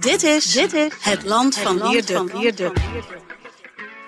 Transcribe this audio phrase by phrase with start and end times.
[0.00, 2.72] Dit is, dit is het land van Wierde.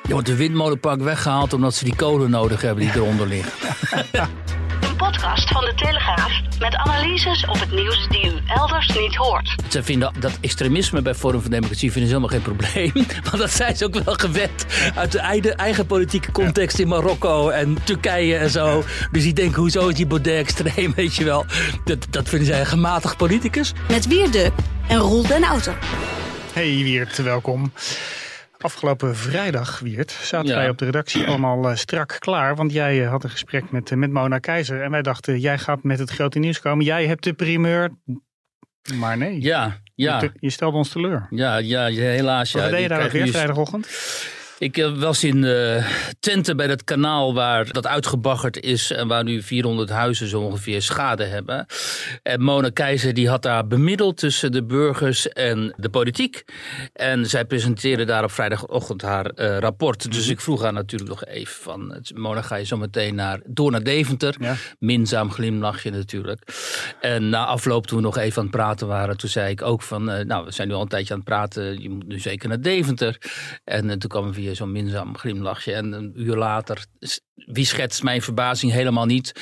[0.02, 3.52] Je wordt de windmolenpark weggehaald omdat ze die kolen nodig hebben die eronder liggen.
[4.80, 9.54] Een podcast van de Telegraaf met analyses op het nieuws die u elders niet hoort.
[9.68, 13.06] Ze vinden dat extremisme bij Forum van Democratie vinden ze helemaal geen probleem.
[13.30, 17.48] Want dat zijn ze ook wel gewend uit de eigen, eigen politieke context in Marokko
[17.48, 18.84] en Turkije en zo.
[19.10, 21.44] Dus die denken, hoezo is die Baudet extreem, weet je wel.
[21.84, 23.72] Dat, dat vinden zij een gematigd politicus.
[23.88, 24.52] Met Wierde
[24.88, 25.72] en Roel den Auto.
[26.52, 27.72] Hey Wiert, welkom.
[28.58, 30.56] Afgelopen vrijdag, Wiert, zaten Ja.
[30.56, 32.56] wij op de redactie allemaal eh, strak klaar.
[32.56, 34.82] Want jij eh, had een gesprek met, eh, met Mona Keizer.
[34.82, 36.84] En wij dachten, jij gaat met het grote nieuws komen.
[36.84, 37.90] Jij hebt de primeur.
[38.94, 40.20] Maar nee, Ja, ja.
[40.20, 41.26] je, je stelde ons teleur.
[41.30, 42.52] Ja, ja, helaas.
[42.52, 43.88] Ja, Wat deed Die je daar ook weer nu- vrijdagochtend?
[44.62, 45.86] Ik eh, was in eh
[46.20, 50.82] Twente bij dat kanaal waar dat uitgebaggerd is en waar nu 400 huizen zo ongeveer
[50.82, 51.66] schade hebben.
[52.22, 56.44] En Mona Keizer die had daar bemiddeld tussen de burgers en de politiek.
[56.92, 60.12] En zij presenteerde daar op vrijdagochtend haar eh, rapport.
[60.12, 63.70] Dus ik vroeg haar natuurlijk nog even van, Mona ga je zo meteen naar, door
[63.70, 64.34] naar Deventer.
[64.40, 64.54] Ja.
[64.78, 66.42] Minzaam glimlachje natuurlijk.
[67.00, 69.82] En na afloop toen we nog even aan het praten waren, toen zei ik ook
[69.82, 72.48] van, nou we zijn nu al een tijdje aan het praten, je moet nu zeker
[72.48, 73.18] naar Deventer.
[73.64, 75.72] En toen kwam er weer zo'n minzaam glimlachje.
[75.72, 76.84] En een uur later,
[77.34, 79.32] wie schetst mijn verbazing helemaal niet,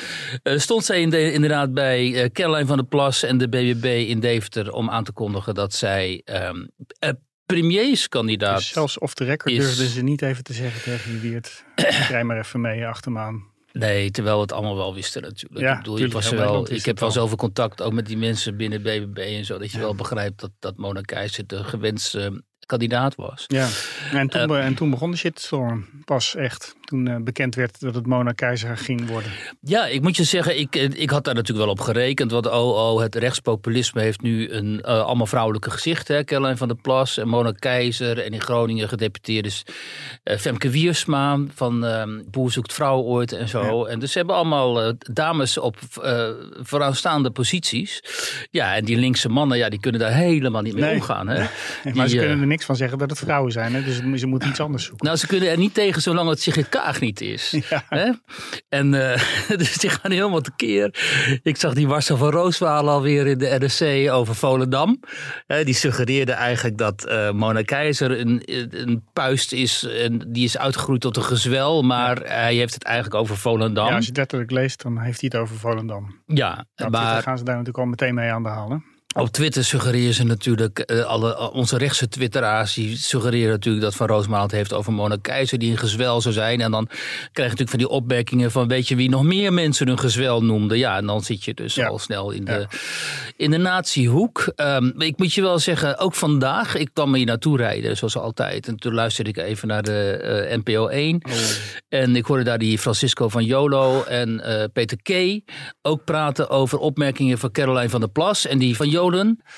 [0.43, 4.21] eh, stond zij in de- inderdaad bij Caroline van der Plas en de BBB in
[4.21, 6.51] Deventer om aan te kondigen dat zij eh,
[7.47, 11.19] premierskandidaat Dus zelfs off the record is- durfden ze niet even te zeggen tegen je
[11.19, 11.65] Wiert.
[12.11, 13.49] Rij maar even mee achter me aan.
[13.73, 15.61] Nee, terwijl we het allemaal wel wisten natuurlijk.
[15.61, 18.17] Ja, ik bedoel, tuurlijk, was wel, ik heb het wel zoveel contact ook met die
[18.17, 19.59] mensen binnen BBB en zo.
[19.59, 23.45] Dat je wel begrijpt dat, dat Mona Keizer de gewenste kandidaat was.
[23.47, 23.69] Ja,
[24.13, 25.87] en toen, be- en toen begon de shitstorm.
[26.05, 26.75] Pas echt.
[26.91, 29.31] Toen eh, bekend werd dat het Mona Keizer ging worden.
[29.61, 32.31] Ja, ik moet je zeggen, ik, eh, ik had daar natuurlijk wel op gerekend.
[32.31, 36.17] Want oh, oh, het rechtspopulisme heeft nu een eh, allemaal vrouwelijke gezichten.
[36.17, 36.25] Hè?
[36.25, 38.19] Caroline van der Plas en Mona Keizer.
[38.19, 39.63] En in Groningen gedeputeerd is
[40.25, 43.85] Femke Wiersma van eh, Boer zoekt vrouw ooit en zo.
[43.85, 45.77] En dus ze hebben allemaal dames op
[46.63, 48.03] vooraanstaande posities.
[48.51, 50.95] Ja, en die linkse mannen, ja, die kunnen daar helemaal niet mee Nee.
[50.95, 51.29] omgaan.
[51.29, 51.39] Hè?
[51.39, 51.49] maar
[51.93, 53.75] Die, ze kunnen er niks van zeggen dat het vrouwen zijn.
[53.75, 53.83] Hè?
[53.85, 55.07] Dus ze moeten iets anders zoeken.
[55.07, 56.69] nou, ze kunnen er niet tegen zolang het Sigrid
[57.01, 57.51] Niet is.
[57.71, 57.83] Ja.
[57.89, 58.11] Hè?
[58.69, 59.21] En eh,
[59.59, 60.95] dus die gaan helemaal tekeer.
[61.43, 65.01] Ik zag die Marcel van Rooswaal alweer in de NRC over Volendam.
[65.47, 69.85] Hè, die suggereerde eigenlijk dat eh Mona Keizer een, een puist is.
[69.85, 71.83] En die is uitgegroeid tot een gezwel.
[71.83, 73.85] Maar hij heeft het eigenlijk over Volendam.
[73.85, 76.23] Ja, Ja, als je het letterlijk leest, dan heeft hij het over Volendam.
[76.27, 78.85] Nou, op Twitter maar gaan ze daar natuurlijk al meteen mee aan de halen.
[79.17, 84.07] Op Twitter suggereren ze natuurlijk, eh, alle, onze rechtse twitteraars, die suggereren natuurlijk dat Van
[84.07, 86.61] Roosmaal het heeft over Mona Keizer, die een gezwel zou zijn.
[86.61, 86.99] En dan krijg
[87.35, 90.79] je natuurlijk van die opmerkingen van, weet je wie nog meer mensen een gezwel noemde?
[90.79, 91.87] Ja, en dan zit je dus Ja.
[91.87, 92.67] al snel in de, Ja.
[93.37, 94.53] in de natiehoek.
[94.57, 98.69] Ehm, ik moet je wel zeggen, ook vandaag, ik kwam hier naartoe rijden, zoals altijd.
[98.69, 101.23] En toen luisterde ik even naar de eh, NPO 1.
[101.89, 105.45] En ik hoorde daar die Francisco van Jolo en eh, Peter Kay
[105.83, 108.47] ook praten over opmerkingen van Caroline van der Plas.
[108.47, 108.89] En die van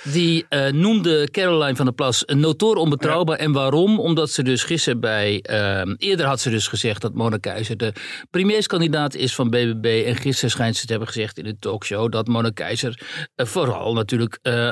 [0.04, 3.38] Die eh, noemde Caroline van der Plas een notoor onbetrouwbaar.
[3.38, 4.00] En waarom?
[4.00, 5.40] Omdat ze dus gisteren bij...
[5.40, 7.92] ehm, eerder had ze dus gezegd dat Mona Keizer de
[8.30, 10.02] premierskandidaat is van BBB.
[10.06, 13.00] En gisteren schijnt ze te hebben gezegd in de talkshow dat Mona Keizer
[13.34, 14.70] eh, vooral natuurlijk eh,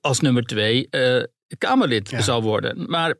[0.00, 0.88] als nummer twee
[1.58, 2.20] Kamerlid Ja.
[2.20, 2.84] zal worden.
[2.90, 3.14] Maar...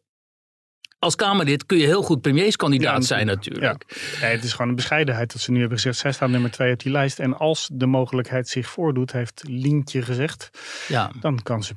[1.06, 3.84] Als Kamerlid kun je heel goed premierskandidaat Ja, zijn natuurlijk.
[4.21, 5.99] Ja, het is gewoon een bescheidenheid dat ze nu hebben gezegd.
[5.99, 7.19] Zij staat nummer twee op die lijst.
[7.19, 10.50] En als de mogelijkheid zich voordoet, heeft Lientje gezegd.
[10.89, 11.11] Ja.
[11.21, 11.75] Dan kan ze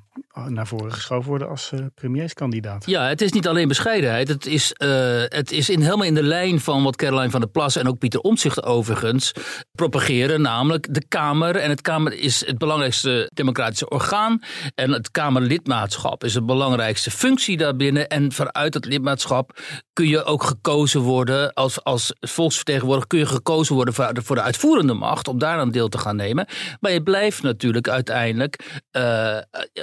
[0.47, 2.85] naar voren geschoven worden als eh, premierskandidaat.
[2.85, 4.28] Ja, het is niet alleen bescheidenheid.
[4.28, 7.50] Het is, eh, het is in, helemaal in de lijn van wat Caroline van der
[7.50, 9.31] Plas en ook Pieter Omtzigt overigens
[9.72, 10.41] propageren.
[10.41, 11.56] Namelijk de Kamer.
[11.56, 14.41] En het Kamer is het belangrijkste democratische orgaan.
[14.75, 18.07] En het Kamerlidmaatschap is de belangrijkste functie daarbinnen.
[18.07, 19.59] En vanuit het lidmaatschap
[19.94, 23.07] kun je ook gekozen worden als, als volksvertegenwoordiger.
[23.07, 25.97] Kun je gekozen worden voor de, voor de uitvoerende macht om daar aan deel te
[25.97, 26.47] gaan nemen.
[26.80, 29.38] Maar je blijft natuurlijk uiteindelijk, eh,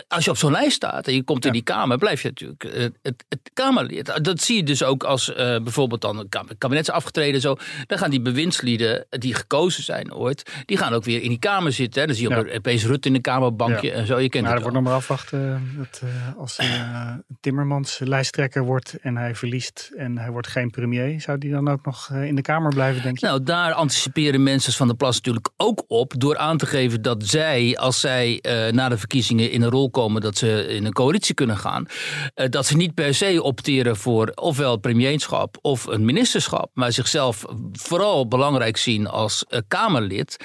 [0.08, 2.64] als je op zo'n lijst staat en je komt in die Kamer, blijf je natuurlijk
[2.64, 4.18] eh, het, het Kamerlid.
[4.24, 7.40] Dat zie je dus ook als eh, bijvoorbeeld dan kab- kabinet is afgetreden.
[7.40, 7.56] Zo,
[7.86, 11.72] dan gaan die bewindslieden die gekozen zijn ooit, die gaan ook weer in die Kamer
[11.72, 12.00] zitten.
[12.00, 12.06] Hè.
[12.06, 14.18] Dan zie je op, opeens Rutte in de Kamerbankje en zo.
[14.18, 14.72] Je kent Maar het wel.
[14.72, 19.90] wordt nog maar afwachten eh, dat, eh, als eh, Timmermans lijsttrekker wordt en hij verliest
[19.96, 21.20] en hij wordt geen premier.
[21.20, 23.26] Zou die dan ook nog eh, in de Kamer blijven, denk je?
[23.26, 26.12] Nou, daar anticiperen mensen van de Plas natuurlijk ook op.
[26.16, 29.90] Door aan te geven dat zij, als zij eh, na de verkiezingen in een rol
[29.90, 30.15] komen.
[30.20, 31.86] Dat ze in een coalitie kunnen gaan.
[32.34, 36.70] eh, dat ze niet per se opteren voor ofwel premierschap of een ministerschap.
[36.74, 40.36] maar zichzelf vooral belangrijk zien als eh, Kamerlid.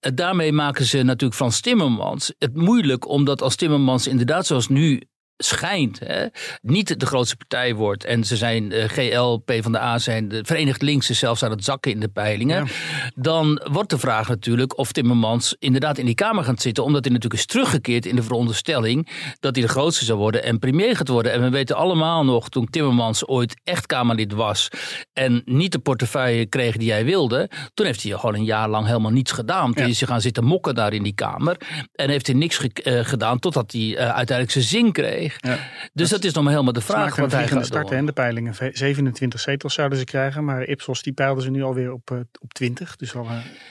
[0.00, 3.08] Eh, daarmee maken ze natuurlijk Frans Timmermans het moeilijk.
[3.08, 5.02] omdat als Timmermans inderdaad zoals nu
[5.42, 6.26] schijnt hè,
[6.62, 8.04] niet de grootste partij wordt.
[8.04, 11.42] En ze zijn uh, GL, P van de A zijn de Verenigd Links is zelfs
[11.42, 12.68] aan het zakken in de peilingen.
[13.14, 16.84] Dan wordt de vraag natuurlijk of Timmermans inderdaad in die Kamer gaat zitten.
[16.84, 19.08] Omdat hij natuurlijk is teruggekeerd in de veronderstelling
[19.40, 21.32] dat hij de grootste zou worden en premier gaat worden.
[21.32, 24.68] En we weten allemaal nog toen Timmermans ooit echt Kamerlid was
[25.12, 27.50] en niet de portefeuille kreeg die hij wilde.
[27.74, 29.74] Toen heeft hij gewoon een jaar lang helemaal niets gedaan.
[29.74, 31.56] Toen is hij gaan zitten mokken daar in die Kamer.
[31.92, 35.29] En heeft hij niks uh, gedaan totdat hij uh, uiteindelijk zijn zin kreeg.
[35.38, 35.58] Ja.
[35.92, 37.16] Dus dat, is nog maar helemaal de vraag.
[37.16, 38.54] Wat hij gaat starten en de peilingen.
[38.72, 40.44] 27 zetels zouden ze krijgen.
[40.44, 42.96] Maar Ipsos die peilden ze nu alweer op, uh, op 20.
[42.96, 43.26] Dus al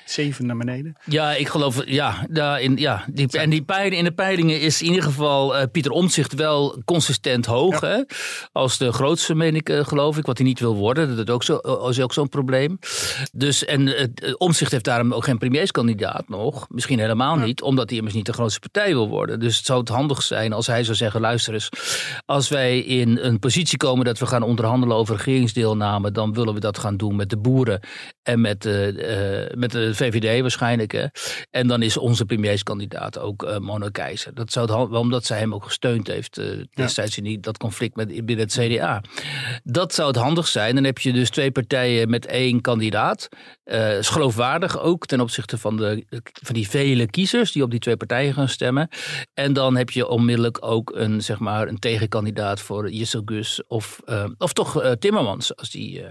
[0.05, 0.97] 7 naar beneden.
[1.05, 1.83] Ja, ik geloof.
[1.85, 5.91] Ja, daarin, ja die, en die peiling, in de peilingen is in ieder geval Pieter
[5.91, 7.79] Omtzigt wel consistent hoog.
[7.79, 8.01] Hè?
[8.51, 10.25] Als de grootste, meen ik, geloof ik.
[10.25, 11.15] Wat hij niet wil worden.
[11.17, 11.57] Dat is ook zo,
[11.89, 12.79] is ook zo'n probleem.
[13.31, 16.65] Dus en Omtzigt heeft daarom ook geen premierskandidaat nog.
[16.69, 17.61] Misschien helemaal niet.
[17.61, 19.39] Omdat hij immers niet de grootste partij wil worden.
[19.39, 21.69] Dus het zou het handig zijn als hij zou zeggen: luister eens,
[22.25, 26.59] als wij in een positie komen dat we gaan onderhandelen over regeringsdeelname, dan willen we
[26.59, 27.79] dat gaan doen met de boeren
[28.23, 28.73] en met, uh,
[29.55, 30.91] met de VVD waarschijnlijk.
[30.91, 31.05] Hè.
[31.49, 34.33] En dan is onze premierskandidaat ook uh, Mona Keizer.
[34.33, 36.41] Dat zou het, omdat zij hem ook gesteund heeft
[36.73, 39.01] destijds in die, dat conflict met, binnen het CDA.
[39.63, 40.75] Dat zou het handig zijn.
[40.75, 43.27] Dan heb je dus twee partijen met één kandidaat.
[43.65, 46.05] Uh, is geloofwaardig ook ten opzichte van, de,
[46.43, 48.89] van die vele kiezers die op die twee partijen gaan stemmen.
[49.33, 54.01] En dan heb je onmiddellijk ook een, zeg maar, een tegenkandidaat voor Jessel Gus of,
[54.05, 56.05] uh, of toch uh, Timmermans als die...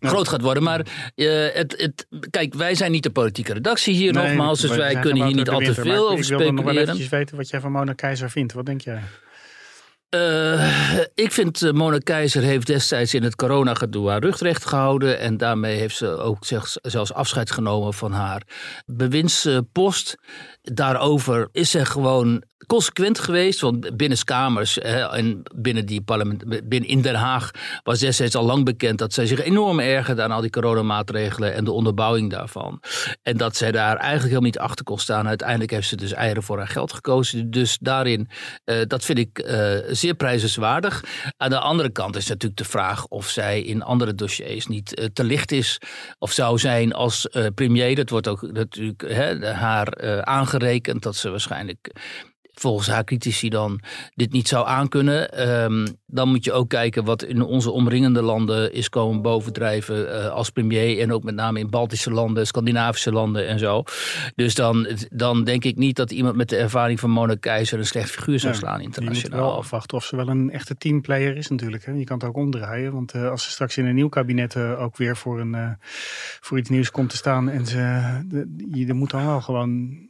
[0.00, 0.62] groot gaat worden.
[0.62, 4.60] Maar het, het, kijk, wij zijn niet de politieke redactie hier nee, nogmaals.
[4.60, 6.58] Dus wij kunnen hier niet al te veel over speculeren.
[6.58, 8.52] Ik wil nog wel even weten wat jij van Mona Keizer vindt.
[8.52, 9.02] Wat denk jij?
[10.14, 15.18] Uh, ik vind uh, Mona Keizer heeft destijds in het coronagedoe haar rug recht gehouden.
[15.18, 16.38] En daarmee heeft ze ook
[16.82, 18.42] zelfs afscheid genomen van haar
[18.86, 20.16] bewindspost.
[20.62, 23.60] Daarover is ze gewoon consequent geweest.
[23.60, 27.50] Want binnenkamers hè, en binnen die parlement, binnen in Den Haag
[27.82, 31.64] was destijds al lang bekend dat zij zich enorm ergerde aan al die coronamaatregelen en
[31.64, 32.80] de onderbouwing daarvan.
[33.22, 35.28] En dat zij daar eigenlijk helemaal niet achter kon staan.
[35.28, 37.50] Uiteindelijk heeft ze dus eieren voor haar geld gekozen.
[37.50, 38.28] Dus daarin,
[38.64, 41.04] uh, dat vind ik uh, zeer prijzenswaardig.
[41.36, 45.06] Aan de andere kant is natuurlijk de vraag of zij in andere dossiers niet uh,
[45.12, 45.78] te licht is.
[46.18, 47.94] Of zou zijn als premier.
[47.94, 51.92] Dat wordt ook natuurlijk hè, haar aangerekend dat ze waarschijnlijk
[52.54, 53.80] volgens haar critici dan
[54.14, 55.48] dit niet zou aankunnen.
[55.62, 60.28] Um, dan moet je ook kijken wat in onze omringende landen is komen bovendrijven uh,
[60.28, 61.00] als premier.
[61.00, 63.82] En ook met name in Baltische landen, Scandinavische landen en zo.
[64.34, 67.86] Dus dan, dan denk ik niet dat iemand met de ervaring van Mona Keizer een
[67.86, 69.38] slecht figuur zou slaan internationaal.
[69.38, 71.84] Je moet wel afwachten of ze wel een echte teamplayer is natuurlijk.
[71.84, 71.92] Hè.
[71.92, 72.92] Je kan het ook omdraaien.
[72.92, 75.78] Want uh, als ze straks in een nieuw kabinet uh, ook weer voor, een,
[76.40, 77.48] voor iets nieuws komt te staan.
[77.48, 77.78] En ze,
[78.26, 80.02] de, je, er moet dan wel gewoon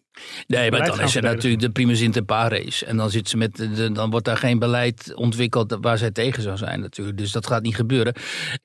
[0.47, 2.85] Nee, maar dan is er natuurlijk de primus inter pares.
[2.85, 6.43] En dan, zit ze met de, dan wordt daar geen beleid ontwikkeld waar zij tegen
[6.43, 7.19] zou zijn natuurlijk.
[7.19, 8.15] Dus dat gaat niet gebeuren.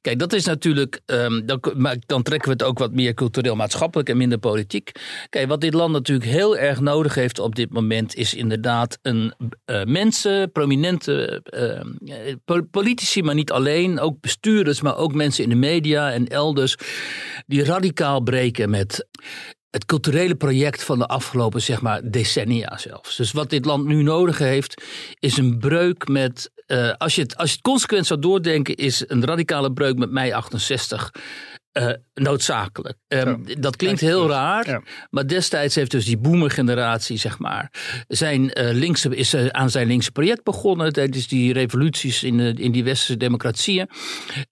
[0.01, 4.09] Kijk, dat is natuurlijk, um, dan, maar dan trekken we het ook wat meer cultureel-maatschappelijk
[4.09, 4.91] en minder politiek.
[5.29, 9.33] Kijk, wat dit land natuurlijk heel erg nodig heeft op dit moment is inderdaad een
[9.65, 11.43] uh, mensen, prominente
[12.45, 16.75] uh, politici, maar niet alleen, ook bestuurders, maar ook mensen in de media en elders,
[17.45, 19.07] die radicaal breken met
[19.71, 23.15] het culturele project van de afgelopen zeg maar, decennia zelfs.
[23.15, 24.83] Dus wat dit land nu nodig heeft,
[25.19, 26.51] is een breuk met.
[26.67, 30.11] Uh, als, je het, als je het consequent zou doordenken, is een radicale breuk met
[30.11, 31.11] mei 68
[31.79, 32.97] uh, noodzakelijk.
[33.07, 34.81] Um, dat klinkt heel raar, ja.
[35.09, 37.71] maar destijds heeft dus die boomergeneratie, zeg maar,
[38.07, 42.53] zijn, uh, linkse, is uh, aan zijn linkse project begonnen tijdens die revoluties in, de,
[42.53, 43.89] in die westerse democratieën.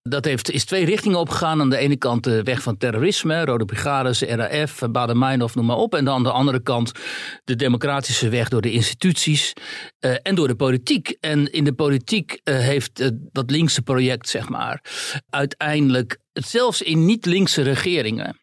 [0.01, 1.61] Dat heeft, is twee richtingen opgegaan.
[1.61, 5.95] Aan de ene kant de weg van terrorisme, Rode Brigades, RAF, Baden-Meinhof, noem maar op.
[5.95, 6.91] En dan aan de andere kant
[7.43, 9.53] de democratische weg door de instituties
[9.99, 11.17] en door de politiek.
[11.19, 14.83] En in de politiek heeft dat linkse project, zeg maar,
[15.29, 18.39] uiteindelijk zelfs in niet-linkse regeringen.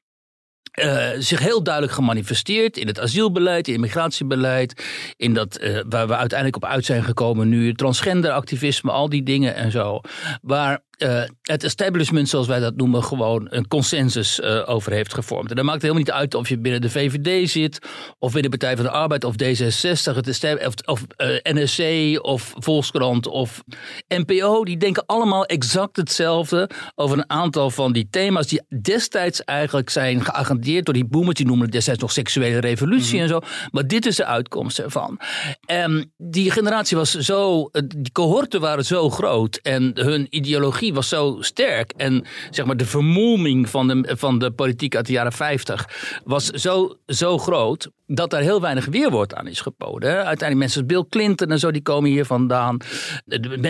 [0.74, 4.84] Uh, zich heel duidelijk gemanifesteerd in het asielbeleid, in immigratiebeleid,
[5.16, 9.54] in dat uh, waar we uiteindelijk op uit zijn gekomen nu, transgenderactivisme, al die dingen
[9.54, 10.00] en zo.
[10.42, 15.50] Waar uh, het establishment, zoals wij dat noemen, gewoon een consensus uh, over heeft gevormd.
[15.50, 17.78] En dat maakt helemaal niet uit of je binnen de VVD zit,
[18.18, 22.18] of binnen de Partij van de Arbeid, of D66, het of, of uh, eh, NSC,
[22.24, 23.62] of Volkskrant, of
[24.08, 24.64] NPO.
[24.64, 30.24] Die denken allemaal exact hetzelfde over een aantal van die thema's die destijds eigenlijk zijn
[30.24, 31.36] geagendeerd door die boomers.
[31.36, 33.34] Die noemen het destijds nog seksuele revolutie mm -hmm.
[33.34, 33.68] en zo.
[33.70, 35.20] Maar dit is de uitkomst ervan.
[35.66, 41.36] En die generatie was zo, die cohorten waren zo groot en hun ideologie was zo
[41.40, 41.92] sterk.
[41.96, 46.46] En zeg maar de vermolming van de, van de politiek uit de jaren 50 was
[46.46, 47.90] zo, zo groot.
[48.06, 50.10] Dat daar heel weinig weerwoord aan is geboden.
[50.10, 52.76] Uiteindelijk mensen als Bill Clinton en zo, die komen hier vandaan.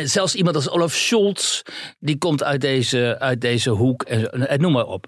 [0.04, 1.62] Zelfs iemand als Olaf Scholz,
[1.98, 4.02] die komt uit deze, uit deze hoek.
[4.02, 5.06] En, en noem maar op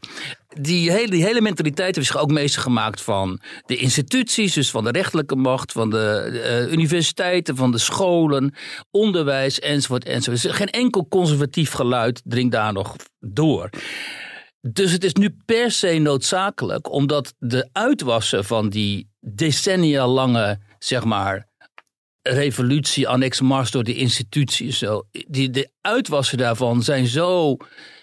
[0.60, 4.84] die hele, die hele mentaliteit heeft zich ook meester gemaakt van de instituties, dus van
[4.84, 6.30] de rechterlijke macht, van de
[6.66, 8.54] uh, universiteiten, van de scholen,
[8.90, 10.04] onderwijs enzovoort.
[10.04, 10.42] enzovoort.
[10.42, 13.70] Dus geen enkel conservatief geluid dringt daar nog door.
[14.60, 21.04] Dus het is nu per se noodzakelijk, omdat de uitwassen van die decennia lange, zeg
[21.04, 21.48] maar,
[22.22, 27.56] revolutie, annex mars door de instituties, zo, die, de uitwassen daarvan zijn zo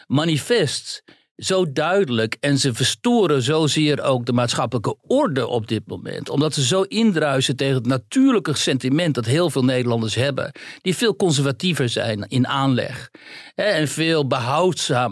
[0.07, 1.03] manifest
[1.35, 6.29] zo duidelijk en ze verstoren zozeer ook de maatschappelijke orde op dit moment.
[6.29, 10.51] Omdat ze zo indruisen tegen het natuurlijke sentiment dat heel veel Nederlanders hebben.
[10.81, 13.09] Die veel conservatiever zijn in aanleg.
[13.55, 14.27] En veel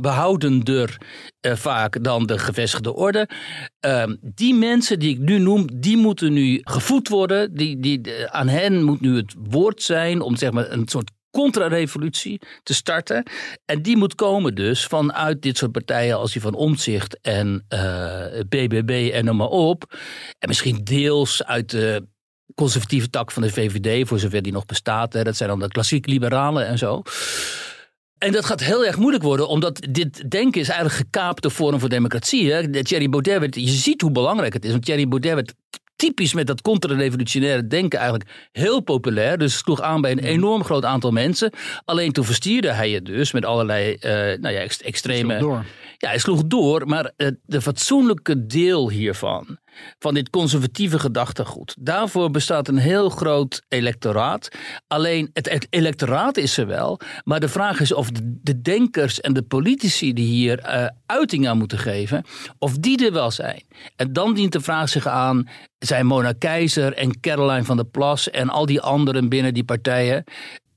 [0.02, 0.98] behoudender
[1.40, 3.30] eh, vaak dan de gevestigde orde.
[3.80, 7.54] Ehm, die mensen die ik nu noem, die moeten nu gevoed worden.
[7.54, 12.42] Die, die, aan hen moet nu het woord zijn om zeg maar, een soort contra-revolutie
[12.64, 13.24] te starten.
[13.66, 17.66] En die moet komen dus vanuit dit soort partijen als die van Omtzigt en
[18.50, 19.98] BBB eh, en noem maar op.
[20.40, 22.08] En misschien deels uit de
[22.56, 25.14] conservatieve tak van de VVD, voor zover die nog bestaat.
[25.14, 25.24] Hè.
[25.24, 27.02] Dat zijn dan de klassiek liberalen en zo.
[28.18, 31.90] En dat gaat heel erg moeilijk worden, omdat dit denken is eigenlijk gekaapt Forum voor
[31.90, 32.52] Democratie.
[32.52, 32.84] Hè.
[32.84, 34.72] Thierry Baudet, je ziet hoe belangrijk het is.
[34.72, 35.54] Want Thierry Baudet werd
[36.02, 39.38] typisch met dat contra-revolutionaire denken eigenlijk heel populair.
[39.38, 40.26] Dus sloeg aan bij een mhm.
[40.26, 41.52] enorm groot aantal mensen.
[41.86, 45.64] Alleen toen verstierde hij het dus met allerlei uh, nou ja, extreme...
[46.02, 49.58] Ja, hij sloeg door, maar uh, de fatsoenlijke deel hiervan
[50.00, 51.76] van dit conservatieve gedachtegoed.
[51.80, 54.50] Daarvoor bestaat een heel groot electoraat.
[54.88, 59.34] Alleen het e-, electoraat is er wel, maar de vraag is of de, denkers en
[59.34, 62.26] de politici die hier uh, uiting aan moeten geven,
[62.60, 63.64] of die er wel zijn.
[63.96, 68.30] En dan dient de vraag zich aan: zijn Mona Keizer en Caroline van der Plas
[68.30, 70.24] en al die anderen binnen die partijen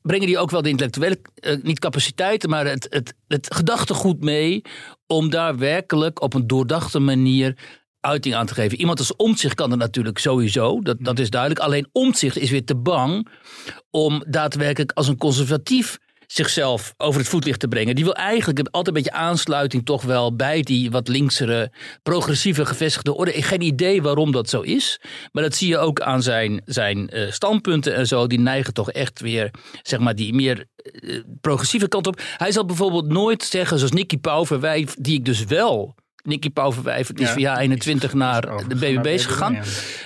[0.06, 4.62] brengen die ook wel de intellectuele, uh, niet capaciteiten, maar het, het, het gedachtegoed mee
[5.06, 7.56] om daar werkelijk op een doordachte manier
[8.00, 8.78] uiting aan te geven.
[8.78, 11.60] Iemand als Omtzigt kan er natuurlijk sowieso, dat, dat is duidelijk.
[11.60, 13.28] Alleen Omtzigt is weer te bang
[13.90, 17.94] om daadwerkelijk als een conservatief zichzelf over het voetlicht te brengen.
[17.94, 23.14] Die wil eigenlijk altijd een beetje aansluiting toch wel bij die wat linksere, progressieve gevestigde
[23.14, 23.30] orde.
[23.30, 25.00] Ik heb geen idee waarom dat zo is.
[25.32, 28.26] Maar dat zie je ook aan zijn, zijn uh, standpunten en zo.
[28.26, 29.50] Die neigen toch echt weer,
[29.82, 32.20] zeg maar, die meer uh, progressieve kant op.
[32.36, 37.30] Hij zal bijvoorbeeld nooit zeggen, zoals Nicky Pauverwijf, die ik dus wel Nicky Pauverwijf is
[37.30, 39.58] via 21 naar de BBB is gegaan.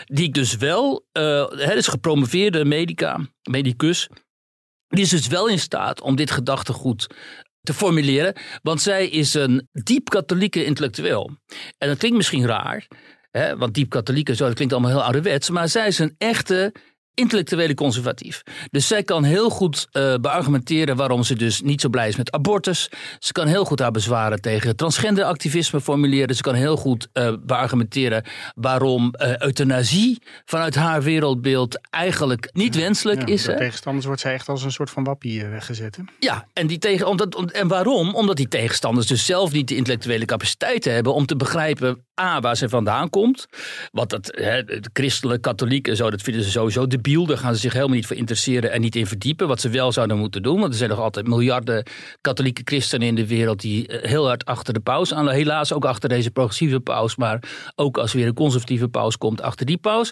[0.04, 3.20] Die ik dus wel, uh, het is gepromoveerde medica,
[3.50, 4.08] medicus.
[4.88, 7.07] Die is dus wel in staat om dit gedachtegoed
[7.61, 8.35] te formuleren.
[8.62, 11.30] Want zij is een diep katholieke intellectueel.
[11.78, 12.87] En dat klinkt misschien raar.
[13.30, 15.50] Hè, want diep katholieke, zo, dat klinkt allemaal heel ouderwets.
[15.50, 16.73] Maar zij is een echte
[17.18, 18.42] intellectuele conservatief.
[18.70, 22.32] Dus zij kan heel goed uh, beargumenteren waarom ze dus niet zo blij is met
[22.32, 22.90] abortus.
[23.18, 26.37] Ze kan heel goed haar bezwaren tegen transgenderactivisme formuleren.
[26.37, 33.25] Ze kan heel goed uh, beargumenteren waarom uh, euthanasie vanuit haar wereldbeeld eigenlijk niet wenselijk
[33.25, 33.44] is.
[33.44, 35.96] Door tegenstanders wordt zij echt als een soort van wappie weggezet.
[35.96, 36.02] Hè?
[36.18, 38.14] Ja, en, die tegen, omdat, en waarom?
[38.14, 42.56] Omdat die tegenstanders dus zelf niet de intellectuele capaciteiten hebben om te begrijpen A, waar
[42.56, 43.46] ze vandaan komt.
[43.92, 47.06] Want dat, hè, de christelijke, katholiek en zo, dat vinden ze sowieso debiel.
[47.08, 49.48] Daar gaan ze zich helemaal niet voor interesseren en niet in verdiepen.
[49.48, 50.60] Wat ze wel zouden moeten doen.
[50.60, 51.86] Want er zijn nog altijd miljarden
[52.20, 55.28] katholieke christenen in de wereld die eh, heel hard achter de paus aan.
[55.28, 57.16] Helaas ook achter deze progressieve paus.
[57.16, 57.42] Maar
[57.74, 60.10] ook als er weer een conservatieve paus komt, achter die paus.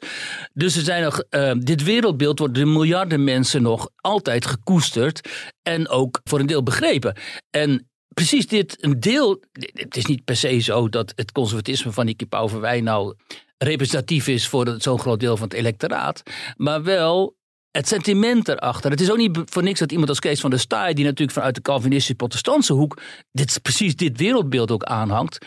[0.53, 5.29] Dus er zijn nog, uh, dit wereldbeeld wordt door miljarden mensen nog altijd gekoesterd.
[5.63, 7.17] En ook voor een deel begrepen.
[7.51, 9.41] En precies dit, een deel.
[9.73, 13.15] Het is niet per se zo dat het conservatisme van die Pauverwij nou
[13.59, 16.23] representatief is voor zo'n groot deel van het electoraat.
[16.57, 17.37] Maar wel
[17.71, 18.91] het sentiment erachter.
[18.91, 21.33] Het is ook niet voor niks dat iemand als Kees van der Staaij, die natuurlijk
[21.33, 23.01] vanuit de Calvinistische protestantse hoek
[23.33, 25.39] dit, precies dit wereldbeeld ook aanhangt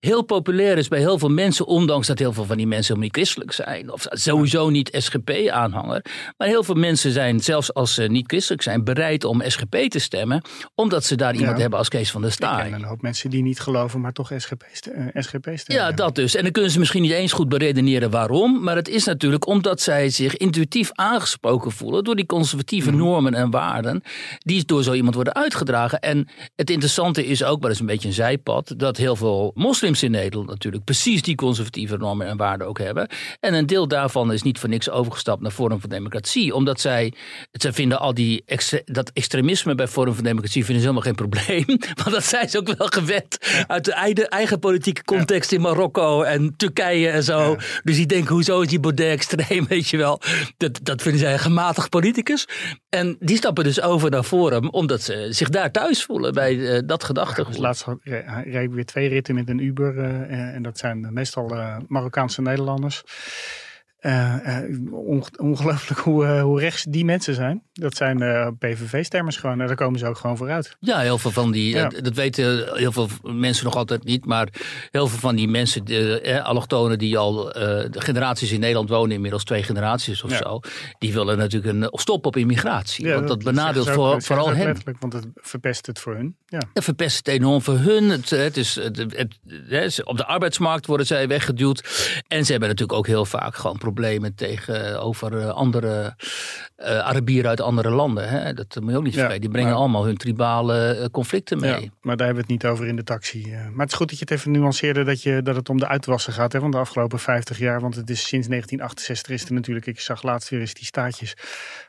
[0.00, 3.04] heel populair is bij heel veel mensen, ondanks dat heel veel van die mensen helemaal
[3.04, 3.92] niet christelijk zijn.
[3.92, 6.04] Of sowieso niet SGP-aanhanger.
[6.36, 9.98] Maar heel veel mensen zijn, zelfs als ze niet christelijk zijn, bereid om SGP te
[9.98, 10.42] stemmen.
[10.74, 12.66] Omdat ze daar iemand hebben als Kees van der Staaij.
[12.66, 14.64] En een hoop mensen die niet geloven, maar toch SGP.
[15.14, 15.84] SGP stemmen.
[15.84, 16.34] Ja, dat dus.
[16.34, 18.62] En dan kunnen ze misschien niet eens goed beredeneren waarom.
[18.62, 22.98] Maar het is natuurlijk omdat zij zich intuïtief aangesproken voelen door die conservatieve mhm.
[22.98, 24.02] normen en waarden.
[24.38, 26.00] Die door zo iemand worden uitgedragen.
[26.00, 29.50] En het interessante is ook, maar dat is een beetje een zijpad, dat heel veel
[29.54, 33.08] moslims moslims in Nederland natuurlijk precies die conservatieve normen en waarden ook hebben.
[33.40, 36.54] En een deel daarvan is niet voor niks overgestapt naar Forum voor Democratie.
[36.54, 37.12] Omdat zij,
[37.52, 38.44] zij vinden al die
[38.84, 41.64] dat extremisme bij Forum voor Democratie vinden ze helemaal geen probleem.
[42.02, 46.22] Want dat zijn ze ook wel gewend uit de eigen, eigen politieke context in Marokko
[46.22, 47.56] en Turkije en zo.
[47.82, 50.20] Dus die denken, hoezo is die Baudet extreem, weet je wel.
[50.56, 52.48] Dat, dat vinden zij een gematigd politicus.
[52.88, 56.78] En die stappen dus over naar Forum, omdat ze zich daar thuis voelen bij uh,
[56.86, 57.54] dat gedachtegoed.
[57.54, 57.86] Ja, laatst
[58.44, 59.75] ik weer twee ritten met een Uber.
[59.80, 63.04] Uh, en dat zijn meestal uh, Marokkaanse Nederlanders.
[64.06, 64.36] Uh,
[65.36, 67.62] ongelooflijk hoe, uh, hoe rechts die mensen zijn.
[67.72, 68.18] Dat zijn
[68.58, 69.60] PVV-stemmers gewoon.
[69.60, 70.76] En daar komen ze ook gewoon vooruit.
[70.80, 71.88] Ja, heel veel van die, ja.
[71.88, 74.24] dat weten heel veel mensen nog altijd niet.
[74.24, 74.48] Maar
[74.90, 79.44] heel veel van die mensen, de allochtonen die al de generaties in Nederland wonen, inmiddels
[79.44, 80.36] twee generaties of ja.
[80.36, 80.60] zo.
[80.98, 83.08] Die willen natuurlijk een stop op immigratie.
[83.08, 84.66] want dat, dat benadeelt voor, vooral hen.
[84.66, 86.36] Letterlijk, want het verpest het voor hun.
[86.46, 86.62] Ja.
[86.72, 88.10] Het verpest het enorm voor hun.
[88.10, 88.96] Het, het is, het,
[89.68, 91.78] het, op de arbeidsmarkt worden zij weggeduwd.
[92.28, 93.94] En ze hebben natuurlijk ook heel vaak gewoon problemen
[94.34, 96.14] tegenover eh, andere
[96.76, 98.28] uh, Arabieren uit andere landen.
[98.28, 98.52] Hè?
[98.52, 99.40] Dat moet je ook niet vergeten.
[99.40, 101.70] Die brengen allemaal hun tribale eh, conflicten mee.
[101.70, 103.50] Ja, maar daar hebben we het niet over in de taxi.
[103.50, 105.88] Maar het is goed dat je het even nuanceerde dat, je, dat het om de
[105.88, 107.80] uitwassen gaat hè, van de afgelopen 50 jaar.
[107.80, 111.34] Want het is sinds 1968 is er natuurlijk, ik zag laatst weer eens die staatjes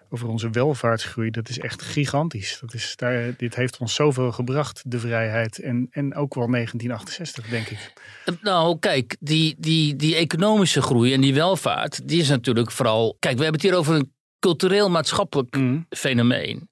[0.09, 1.29] over onze welvaartsgroei.
[1.29, 2.57] Dat is echt gigantisch.
[2.61, 5.59] Dat is, daar, dit heeft ons zoveel gebracht, de vrijheid.
[5.59, 7.93] En, en ook wel 1968, denk ik.
[8.41, 13.17] Nou, kijk, die, die, die economische groei en die welvaart, die is natuurlijk vooral.
[13.19, 15.85] Kijk, we hebben het hier over een cultureel-maatschappelijk mm.
[15.89, 16.69] fenomeen.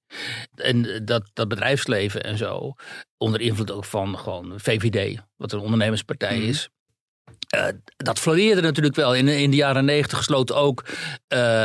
[0.55, 2.73] En dat, dat bedrijfsleven en zo,
[3.17, 6.47] onder invloed ook van gewoon VVD, wat een ondernemerspartij mm.
[6.47, 6.69] is.
[7.55, 7.67] Uh,
[7.97, 9.15] dat floreerde natuurlijk wel.
[9.15, 10.89] In, in de jaren negentig sloot ook uh,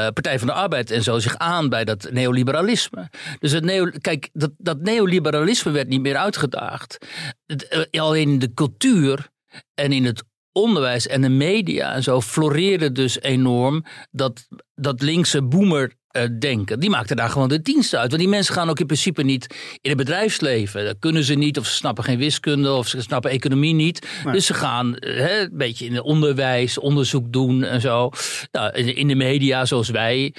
[0.08, 3.10] Partij van de Arbeid en zo zich aan bij dat neoliberalisme.
[3.38, 6.98] Dus het neo, kijk, dat, dat neoliberalisme werd niet meer uitgedaagd.
[7.46, 9.28] Het, uh, al in de cultuur
[9.74, 10.22] en in het
[10.60, 16.80] onderwijs en de media en zo floreerde dus enorm dat, dat linkse boomer uh, denken.
[16.80, 18.08] Die maakten daar gewoon de dienst uit.
[18.08, 19.46] Want die mensen gaan ook in principe niet
[19.80, 20.84] in het bedrijfsleven.
[20.84, 24.06] Dat kunnen ze niet, of ze snappen geen wiskunde, of ze snappen economie niet.
[24.32, 28.10] Dus ze gaan uh, een beetje in het onderwijs, onderzoek doen en zo.
[28.52, 30.34] Nou, in de media, zoals wij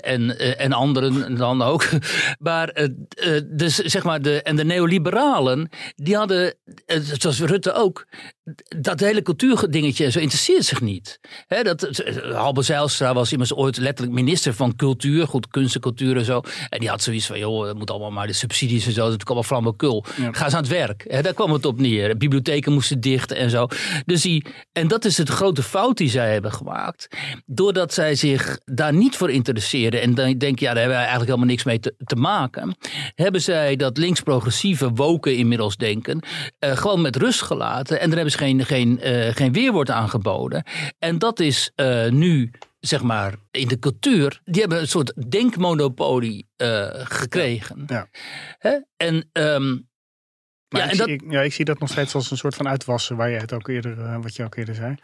[0.00, 1.84] en, uh, en anderen dan ook.
[2.38, 2.88] Maar,
[3.46, 6.54] dus, zeg maar de, en de neoliberalen, die hadden,
[7.18, 8.06] zoals Rutte ook,
[8.80, 11.20] dat hele cultuurdingetje zo interesseert zich niet.
[11.62, 12.02] Dat,
[12.32, 16.24] Halbe Zijlstra was immers ooit letterlijk minister van cultuur cultuur, goed kunst en cultuur en
[16.24, 16.40] zo.
[16.68, 19.22] En die had zoiets van, joh, het moet allemaal maar de subsidies en zo, dat
[19.28, 20.04] is allemaal.
[20.16, 20.32] Ja.
[20.32, 21.22] Ga eens aan het werk.
[21.22, 22.16] Daar kwam het op neer.
[22.16, 23.66] Bibliotheken moesten dicht en zo.
[24.04, 27.08] Dus die, en dat is het grote fout die zij hebben gemaakt.
[27.46, 31.06] Doordat zij zich daar niet voor interesseerden en dan denk je, ja, daar hebben wij
[31.06, 32.76] eigenlijk helemaal niks mee te, te maken.
[33.14, 36.22] Hebben zij dat links-progressieve woken inmiddels denken,
[36.60, 38.00] uh, gewoon met rust gelaten.
[38.00, 40.64] En daar hebben ze geen, geen, uh, geen weerwoord aangeboden.
[40.98, 42.50] En dat is uh, nu
[42.86, 47.84] zeg maar, in de cultuur, die hebben een soort denkmonopolie uh, gekregen.
[47.86, 48.08] Ja.
[48.58, 48.78] Hè?
[48.96, 49.88] En, um,
[50.68, 51.06] ja, ik, dat...
[51.06, 53.38] zie, ik, ja, ik zie dat nog steeds als een soort van uitwassen, waar je
[53.38, 54.94] het ook eerder, uh, wat je ook eerder zei.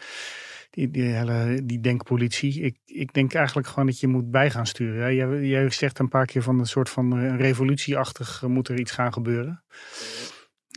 [0.70, 2.60] Die, die, hele, die denkpolitie.
[2.60, 5.14] Ik, ik denk eigenlijk gewoon dat je moet bij gaan sturen.
[5.14, 9.12] Jij, jij zegt een paar keer van een soort van revolutieachtig moet er iets gaan
[9.12, 9.64] gebeuren.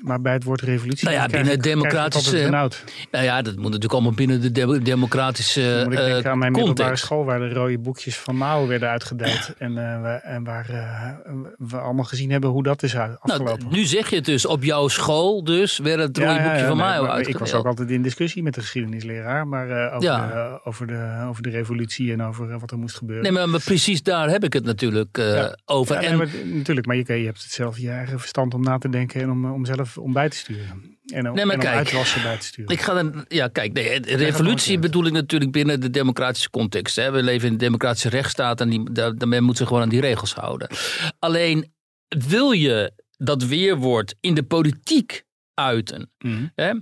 [0.04, 1.06] Maar bij het woord revolutie.
[1.06, 2.50] Nou ja, binnen het democratische.
[2.50, 2.70] Nou
[3.12, 5.82] ja, dat moet natuurlijk allemaal binnen de de democratische.
[5.84, 8.90] Moet ik denken uh, aan mijn middelbare school, waar de rode boekjes van Mao werden
[8.90, 9.54] uitgedeeld.
[9.58, 13.64] En, uh, en waar uh, we allemaal gezien hebben hoe dat is nou, afgelopen.
[13.64, 16.60] Nou, nu zeg je het dus, op jouw school dus werd het rode ja, boekje
[16.60, 17.28] ja, van Mao nee, uitgedeeld.
[17.28, 21.44] Ik was ook altijd in discussie met de geschiedenisleraar, maar over, de, over, de, over
[21.44, 23.34] de revolutie en over wat er moest gebeuren.
[23.34, 25.22] Nee, maar, precies daar heb ik het natuurlijk
[25.66, 25.96] over.
[25.96, 28.90] en, maar, natuurlijk, maar je, je hebt het zelf je eigen verstand om na te
[28.90, 30.98] denken en om, om zelf om bij te sturen.
[31.06, 32.72] En om, nee, maar en kijk, uitwassen bij te sturen.
[32.72, 36.96] Ik ga dan, ja, kijk, nee, revolutie bedoel ik natuurlijk binnen de democratische context.
[36.96, 37.12] Hè.
[37.12, 40.02] We leven in een democratische rechtsstaat en die, daar, men moet zich gewoon aan die
[40.02, 40.70] regels houden.
[41.20, 41.74] Alleen
[42.08, 46.52] wil je dat weerwoord in de politiek uiten, mm.
[46.56, 46.74] hè,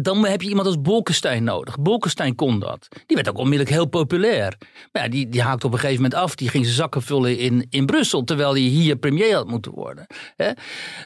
[0.00, 1.78] dan heb je iemand als Bolkestein nodig.
[1.80, 2.88] Bolkestein kon dat.
[3.06, 4.56] Die werd ook onmiddellijk heel populair.
[4.92, 6.34] Maar ja, die, die haakte op een gegeven moment af.
[6.34, 8.24] Die ging zijn zakken vullen in, in Brussel.
[8.24, 10.06] Terwijl hij hier premier had moeten worden.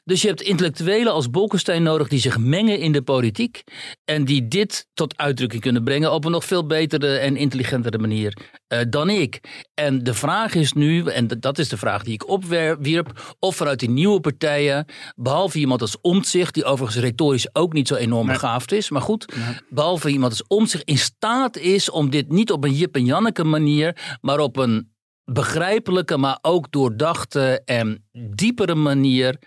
[0.04, 2.08] Dus je hebt intellectuelen als Bolkestein nodig.
[2.08, 3.62] die zich mengen in de politiek.
[4.04, 6.12] En die dit tot uitdrukking kunnen brengen.
[6.12, 8.36] op een nog veel betere en intelligentere manier
[8.68, 9.40] uh, dan ik.
[9.74, 13.36] En de vraag is nu, en dat is de vraag die ik opwierp.
[13.38, 14.86] of vanuit die nieuwe partijen.
[15.16, 16.54] behalve iemand als Omtzigt.
[16.54, 18.90] die overigens retorisch ook niet zo enorm begaafd is is.
[18.90, 19.34] Maar goed,
[19.68, 23.04] behalve iemand als om zich in staat is om dit niet op een Jip en
[23.04, 24.92] Janneke manier, maar op een
[25.24, 29.38] begrijpelijke, maar ook doordachte en diepere manier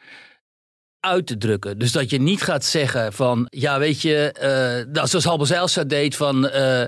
[1.02, 1.80] uit te drukken.
[1.80, 4.36] Dus dat je niet gaat zeggen van, ja weet je,
[4.86, 6.84] uh, nou, zoals Halbe Zijlstra deed van, uh,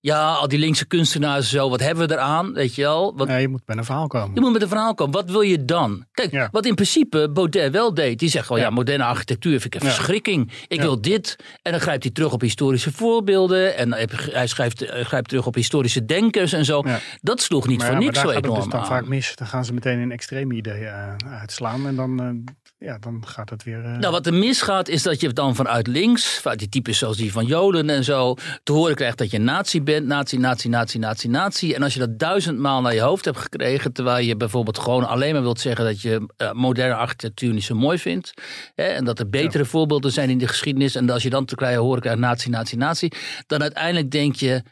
[0.00, 3.16] ja al die linkse kunstenaars en zo, wat hebben we eraan, weet je wel.
[3.16, 4.34] Wat, ja, je moet met een verhaal komen.
[4.34, 5.14] Je moet met een verhaal komen.
[5.14, 6.04] Wat wil je dan?
[6.12, 6.48] Kijk, ja.
[6.52, 8.68] wat in principe Baudet wel deed, die zegt gewoon, ja.
[8.68, 10.52] ja, moderne architectuur vind ik een verschrikking.
[10.68, 11.36] Ik wil dit.
[11.62, 13.92] En dan grijpt hij terug op historische voorbeelden en
[14.32, 16.84] hij schrijft, hij grijpt terug op historische denkers en zo.
[17.20, 18.86] Dat sloeg niet maar, voor niks zo enorm het dus dan aan.
[18.86, 19.36] vaak mis.
[19.36, 22.44] Dan gaan ze meteen in extreme ideeën uh, uitslaan en dan...
[22.78, 23.84] Ja, dan gaat het weer.
[23.84, 23.96] Uh...
[23.96, 27.32] Nou, wat er misgaat is dat je dan vanuit links, vanuit die types zoals die
[27.32, 31.28] van Joden en zo, te horen krijgt dat je nazi bent, nazi, nazi, nazi, nazi,
[31.28, 31.72] nazi.
[31.72, 35.32] En als je dat duizendmaal naar je hoofd hebt gekregen, terwijl je bijvoorbeeld gewoon alleen
[35.32, 38.32] maar wilt zeggen dat je uh, moderne architectuur niet zo mooi vindt,
[38.74, 39.68] hè, en dat er betere ja.
[39.68, 42.76] voorbeelden zijn in de geschiedenis, en als je dan te krijgen horen krijgt nazi, nazi,
[42.76, 43.08] nazi,
[43.46, 44.62] dan uiteindelijk denk je,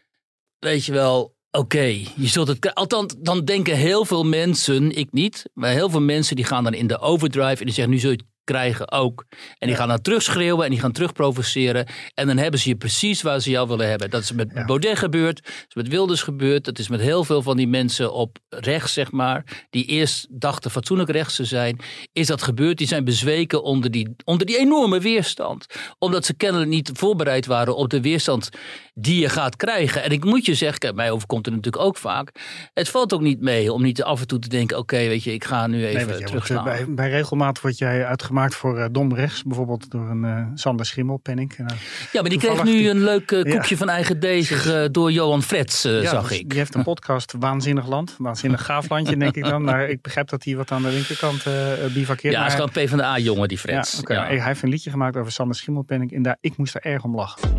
[0.59, 1.85] weet je wel, Oké,
[2.17, 2.75] je zult het.
[2.75, 6.75] Althans, dan denken heel veel mensen, ik niet, maar heel veel mensen die gaan dan
[6.75, 9.25] in de overdrive en die zeggen: nu zul je krijgen ook.
[9.59, 11.87] En die gaan dan terugschreeuwen en die gaan terugprovoceren.
[12.15, 14.11] En dan hebben ze je precies waar ze jou willen hebben.
[14.11, 14.65] Dat is met ja.
[14.65, 16.65] Baudet gebeurd, dat is met Wilders gebeurd.
[16.65, 19.67] Dat is met heel veel van die mensen op rechts, zeg maar.
[19.71, 21.79] Die eerst dachten fatsoenlijk rechts te zijn.
[22.13, 22.79] Is dat gebeurd?
[22.79, 25.67] Die zijn bezweken onder die, onder die enorme weerstand.
[25.99, 28.49] Omdat ze kennelijk niet voorbereid waren op de weerstand
[28.95, 30.03] die je gaat krijgen.
[30.03, 32.31] En ik moet je zeggen, kijk, mij overkomt het natuurlijk ook vaak.
[32.75, 35.23] Het valt ook niet mee om niet af en toe te denken: oké, okay, weet
[35.23, 36.65] je, ik ga nu even nee, terugslaan.
[36.65, 40.87] Bij, bij regelmaat word jij uitgemaakt voor uh, dom rechts, bijvoorbeeld door een uh, Sander
[40.87, 41.59] Schimmelpenning.
[41.59, 41.67] Uh,
[42.13, 42.91] ja, maar die kreeg nu die...
[42.91, 43.77] een leuk koekje ja.
[43.77, 46.49] van eigen deeg door Johan Frets, ja, zag dus ik.
[46.49, 48.15] Die heeft een podcast, Waanzinnig Land.
[48.19, 49.63] Waanzinnig gaaf landje, denk ik dan.
[49.63, 51.45] Maar ik begrijp dat hij wat aan de linkerkant
[51.93, 52.35] bivakkeert.
[52.35, 53.93] Ja, hij is gewoon PvdA-jongen, die Frets.
[53.93, 56.13] Ja, okay, Hij heeft een liedje gemaakt over Sander Schimmelpenning.
[56.13, 57.51] En daar, ik moest er erg om lachen.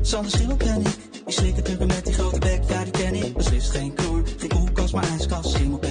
[0.00, 0.88] Sander Schimmelpenning,
[1.24, 3.34] die met die grote bek, ja die ken ik.
[3.34, 3.92] Beslist geen
[4.36, 5.50] geen koelkast, maar ijskast.
[5.50, 5.89] Schimmelpenning,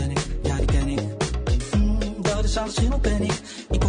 [2.53, 3.33] dat is Sander Schimmelpenning,
[3.69, 3.83] ik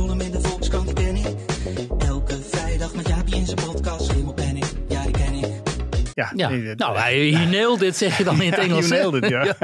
[6.21, 6.49] Ja, ja.
[6.49, 8.91] Nee, nou, hij he nailed dit, zeg je dan in het Engels.
[8.91, 9.57] it, ja.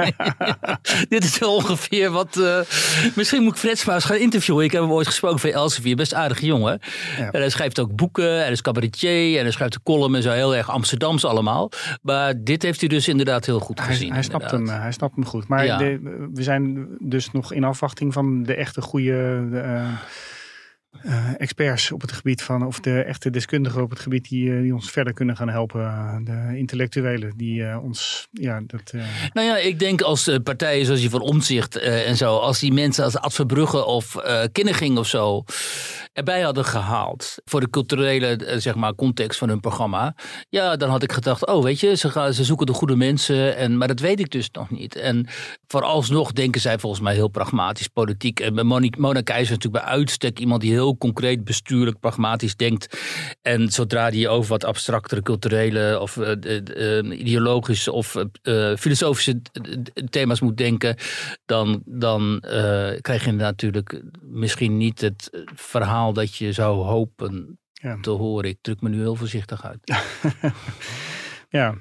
[1.09, 2.37] dit is ongeveer wat...
[2.37, 2.59] Uh,
[3.15, 4.63] misschien moet ik Freds maar eens gaan interviewen.
[4.63, 5.95] Ik heb hem ooit gesproken van Elsevier.
[5.95, 6.79] Best aardige jongen.
[7.17, 8.45] En hij schrijft ook boeken.
[8.45, 9.37] En is cabaretier.
[9.37, 10.31] En hij schrijft een column en zo.
[10.31, 11.71] Heel erg Amsterdams allemaal.
[12.01, 14.13] Maar dit heeft hij dus inderdaad heel goed hij, gezien.
[14.13, 15.47] Hij snapt, hem, hij snapt hem goed.
[15.47, 15.99] Maar de,
[16.33, 19.47] we zijn dus nog in afwachting van de echte goede...
[19.51, 19.87] Uh,
[21.05, 24.61] uh, experts op het gebied van, of de echte deskundigen op het gebied die, uh,
[24.61, 26.21] die ons verder kunnen gaan helpen.
[26.23, 28.93] De intellectuelen die ons, ja, dat.
[29.33, 33.03] Nou ja, ik denk als partijen zoals die van Omzicht en zo, als die mensen
[33.03, 34.15] als Ad Verbrugge of
[34.51, 35.43] Kinneging of zo
[36.17, 40.15] erbij hadden gehaald voor de culturele zeg maar, context van hun programma,
[40.49, 43.57] ja, dan had ik gedacht, oh weet je, ze, gaan, ze zoeken de goede mensen,
[43.57, 44.95] en, maar dat weet ik dus nog niet.
[44.95, 45.27] En
[45.67, 48.39] vooralsnog denken zij volgens mij heel pragmatisch politiek.
[48.39, 52.99] En Monique, Mona is natuurlijk bij uitstek iemand die heel concreet, bestuurlijk, pragmatisch denkt.
[53.41, 58.15] En zodra die over wat abstractere culturele of uh, ideologische of
[58.77, 59.41] filosofische
[60.09, 60.95] thema's moet denken,
[61.45, 62.39] dan, dan
[63.01, 67.97] krijg je natuurlijk misschien niet het verhaal dat je zou hopen ja.
[68.01, 68.49] te horen.
[68.49, 69.79] Ik druk me nu heel voorzichtig uit.
[71.49, 71.75] ja.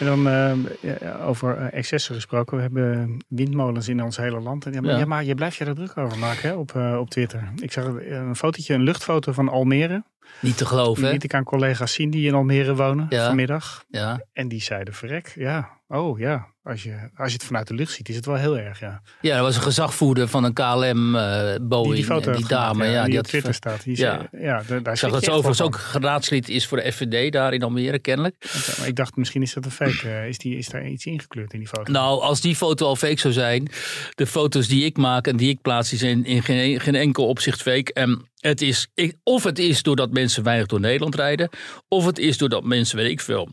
[0.00, 2.56] En dan uh, over excessen gesproken.
[2.56, 4.66] We hebben windmolens in ons hele land.
[4.66, 5.04] En, ja, maar, ja.
[5.04, 7.52] maar je blijft je er druk over maken hè, op, uh, op Twitter.
[7.56, 10.04] Ik zag een fotootje, een luchtfoto van Almere.
[10.40, 11.10] Niet te geloven.
[11.10, 13.84] Liet ik aan collega's zien die in Almere wonen vanmiddag.
[13.88, 14.24] Ja.
[14.32, 16.46] En die zeiden verrek, ja, oh ja.
[16.62, 19.02] Als je, als je het vanuit de lucht ziet, is het wel heel erg, ja.
[19.20, 21.86] Ja, er was een gezagvoerder van een KLM uh, Boeing.
[21.86, 23.84] Die, die foto die dame, gemaakt, ja, die, die op Twitter staat.
[23.84, 24.28] Die ja.
[24.30, 27.54] Zei, ja, daar, ik zag dat ze overigens ook geraadslid is voor de FVD daar
[27.54, 28.34] in Almere, kennelijk.
[28.44, 30.06] Okay, maar ik dacht, misschien is dat een fake.
[30.06, 31.92] Uh, is, die, is daar iets ingekleurd in die foto?
[31.92, 33.68] Nou, als die foto al fake zou zijn,
[34.14, 37.26] de foto's die ik maak en die ik plaats, die zijn in geen, geen enkel
[37.26, 37.92] opzicht fake.
[37.92, 38.88] En het is,
[39.22, 41.48] of het is doordat mensen weinig door Nederland rijden,
[41.88, 43.48] of het is doordat mensen, weet ik veel,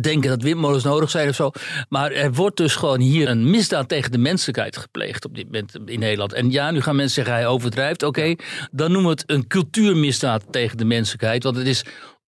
[0.00, 1.50] denken dat windmolens nodig zijn of zo.
[1.88, 5.74] Maar er wordt dus gewoon hier een misdaad tegen de menselijkheid gepleegd op dit moment
[5.84, 6.32] in Nederland.
[6.32, 8.02] En ja, nu gaan mensen zeggen hij overdrijft.
[8.02, 8.38] Oké, okay,
[8.70, 11.42] dan noemen we het een cultuurmisdaad tegen de menselijkheid.
[11.42, 11.84] Want het is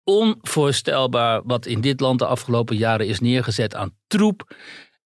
[0.04, 4.54] onvoorstelbaar wat in dit land de afgelopen jaren is neergezet aan troep.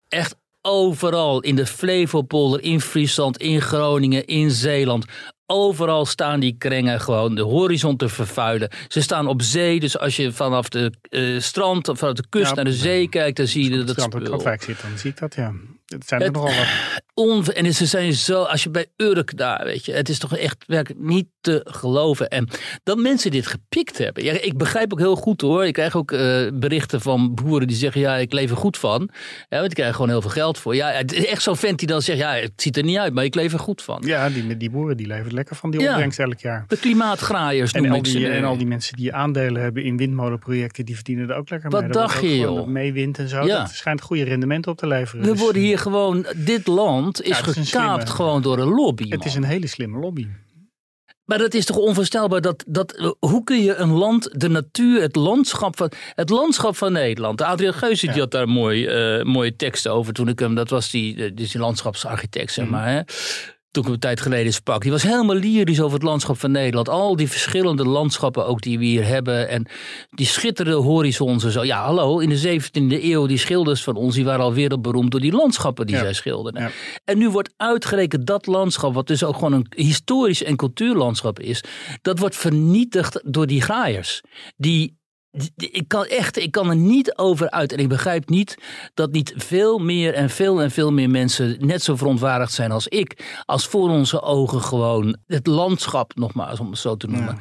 [0.07, 5.05] Echt overal in de Flevopolder, in Friesland, in Groningen, in Zeeland.
[5.47, 8.69] Overal staan die krengen gewoon de horizon te vervuilen.
[8.87, 12.49] Ze staan op zee, dus als je vanaf de uh, strand of vanaf de kust
[12.49, 14.13] ja, naar de zee kijkt, dan zie je dat het.
[14.13, 15.53] Als je op zit, dan zie ik dat, ja.
[15.85, 17.03] Het zijn er nogal wat.
[17.15, 20.37] On, en ze zijn zo, als je bij Urk daar, weet je, het is toch
[20.37, 22.29] echt werkelijk niet te geloven.
[22.29, 22.47] En
[22.83, 24.23] dat mensen dit gepikt hebben.
[24.23, 25.65] Ja, ik begrijp ook heel goed hoor.
[25.65, 29.09] Ik krijg ook eh, berichten van boeren die zeggen, ja, ik leef er goed van.
[29.49, 30.75] Ja, want ik krijg gewoon heel veel geld voor.
[30.75, 33.13] Ja, het is echt zo'n vent die dan zegt, ja, het ziet er niet uit,
[33.13, 34.01] maar ik leef er goed van.
[34.05, 35.89] Ja, die, die boeren die leveren lekker van die Ja.
[35.91, 36.63] opbrengst elk jaar.
[36.67, 40.95] De klimaatgraaiers En al, die, en al die mensen die aandelen hebben in windmolenprojecten, die
[40.95, 41.91] verdienen er ook lekker Wat mee.
[41.91, 42.67] dacht wordt ook je, joh?
[42.67, 43.45] Mee wind en zo.
[43.45, 43.59] Ja.
[43.59, 45.25] Dat schijnt goede rendementen op te leveren.
[45.25, 49.09] We Dus, worden hier gewoon, dit land is gekaapt slimme- gewoon door een lobby.
[49.09, 50.27] Het is een hele slimme lobby.
[51.25, 55.15] Maar dat is toch onvoorstelbaar dat, dat hoe kun je een land, de natuur, het
[55.15, 57.41] landschap van, het landschap van Nederland.
[57.41, 60.91] Adriaan Geuze die had daar mooi, eh, mooie teksten over toen ik hem, dat was
[60.91, 62.73] die, eh, dus die landschapsarchitect zeg Mhm.
[62.73, 62.87] maar.
[62.89, 63.01] Hè.
[63.75, 64.81] Toen ik een tijd geleden sprak.
[64.81, 66.89] Die was helemaal lyrisch over het landschap van Nederland.
[66.89, 69.49] Al die verschillende landschappen ook die we hier hebben.
[69.49, 69.65] En
[70.09, 71.63] die schitterende horizons en zo.
[71.63, 75.19] Ja, hallo, in de 17e eeuw, die schilders van ons, die waren al wereldberoemd door
[75.21, 76.01] die landschappen die Ja.
[76.01, 76.61] zij schilderden.
[76.61, 76.69] Ja.
[77.03, 81.63] En nu wordt uitgerekend dat landschap, wat dus ook gewoon een historisch en cultuurlandschap is,
[82.01, 84.21] dat wordt vernietigd door die graaiers.
[84.57, 84.97] Die-
[85.55, 87.71] ik kan echt, ik kan er niet over uit.
[87.71, 88.57] En ik begrijp niet
[88.93, 92.87] dat niet veel meer en veel en veel meer mensen net zo verontwaardigd zijn als
[92.87, 93.41] ik.
[93.45, 97.37] Als voor onze ogen gewoon het landschap, nogmaals om het zo te Ja, noemen,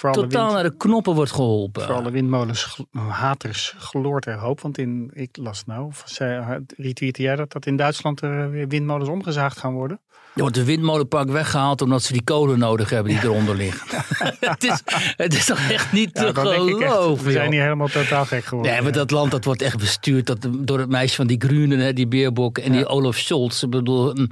[0.00, 1.82] nou, totaal naar de knoppen wordt geholpen.
[1.82, 4.60] Voor alle windmolens, haters, gloort er hoop.
[4.60, 8.68] Want in, ik las nou, of zei, retweette jij dat, dat in Duitsland er weer
[8.68, 10.00] windmolens omgezaagd gaan worden?
[10.34, 13.80] Er wordt de windmolenpark weggehaald omdat ze die kolen nodig hebben die eronder liggen.
[14.40, 14.82] het, is,
[15.16, 17.24] het is toch echt niet te Ja, geloven.
[17.24, 18.72] we zijn hier helemaal totaal gek geworden.
[18.72, 21.78] Nee, maar dat land dat wordt echt bestuurd dat, door het meisje van die Groenen,
[21.78, 23.62] hè, die Beerbok en die Olaf Scholz.
[23.62, 24.28] Ik bedoel, mm,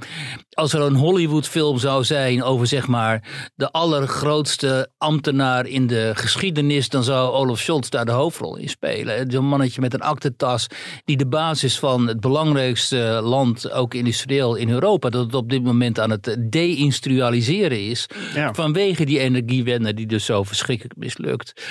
[0.49, 3.23] als er een Hollywood-film zou zijn over zeg maar
[3.55, 9.31] de allergrootste ambtenaar in de geschiedenis, dan zou Olaf Scholz daar de hoofdrol in spelen.
[9.31, 10.67] Zo'n mannetje met een aktentas
[11.05, 15.63] die de basis van het belangrijkste land, ook industrieel in Europa, dat het op dit
[15.63, 18.07] moment aan het deindustrialiseren is.
[18.33, 18.53] Ja.
[18.53, 21.63] Vanwege die energiewende die dus zo verschrikkelijk mislukt.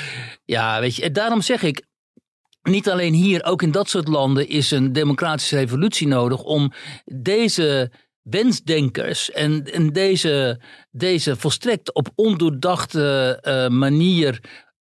[0.44, 1.82] Ja, weet je, en daarom zeg ik,
[2.62, 6.72] niet alleen hier, ook in dat soort landen is een democratische revolutie nodig om
[7.04, 7.90] deze
[8.22, 14.40] wensdenkers en, en deze, deze volstrekt op ondoordachte eh, manier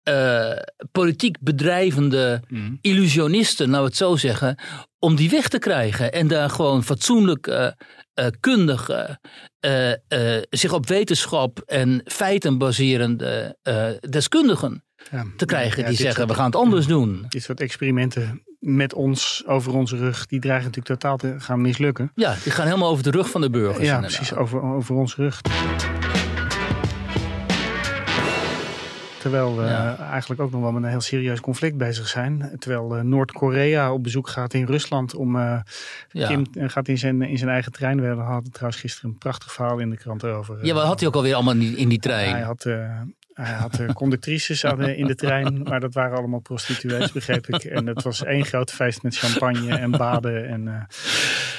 [0.07, 0.51] eh,
[0.93, 2.43] politiek bedrijvende
[2.81, 4.59] illusionisten, nou het zo zeggen,
[4.99, 7.67] om die weg te krijgen en daar gewoon fatsoenlijk eh,
[8.15, 9.19] eh, kundige,
[9.61, 13.57] eh, eh, zich op wetenschap en feiten baserende
[14.09, 15.25] deskundigen Ja.
[15.37, 17.25] te krijgen Ja, die zeggen soort- we gaan het anders doen.
[17.29, 22.11] Dit soort experimenten met ons over onze rug, die dreigen natuurlijk totaal te gaan mislukken.
[22.15, 23.87] Ja, die gaan helemaal over de rug van de burgers.
[23.87, 24.17] Ja, inderdaad.
[24.17, 25.41] precies, over, over onze rug.
[29.27, 29.97] Terwijl we Ja.
[29.99, 32.51] eigenlijk ook nog wel met een heel serieus conflict bezig zijn.
[32.59, 35.37] Terwijl eh, Noord-Korea op bezoek gaat in Rusland om...
[35.37, 35.59] eh,
[36.11, 36.27] Ja.
[36.29, 38.01] Kim eh, gaat in zijn, in zijn eigen trein.
[38.01, 40.65] We hadden trouwens gisteren een prachtig verhaal in de krant over.
[40.67, 42.31] Ja, wat had hij ook alweer allemaal in die, in die trein?
[42.31, 42.67] Hij had,
[43.37, 47.47] hij had eh, conductrices aan de- in de trein, maar dat waren allemaal prostituees, begreep
[47.47, 47.65] ik.
[47.65, 50.49] En het was één groot feest met champagne en baden.
[50.49, 50.75] En eh,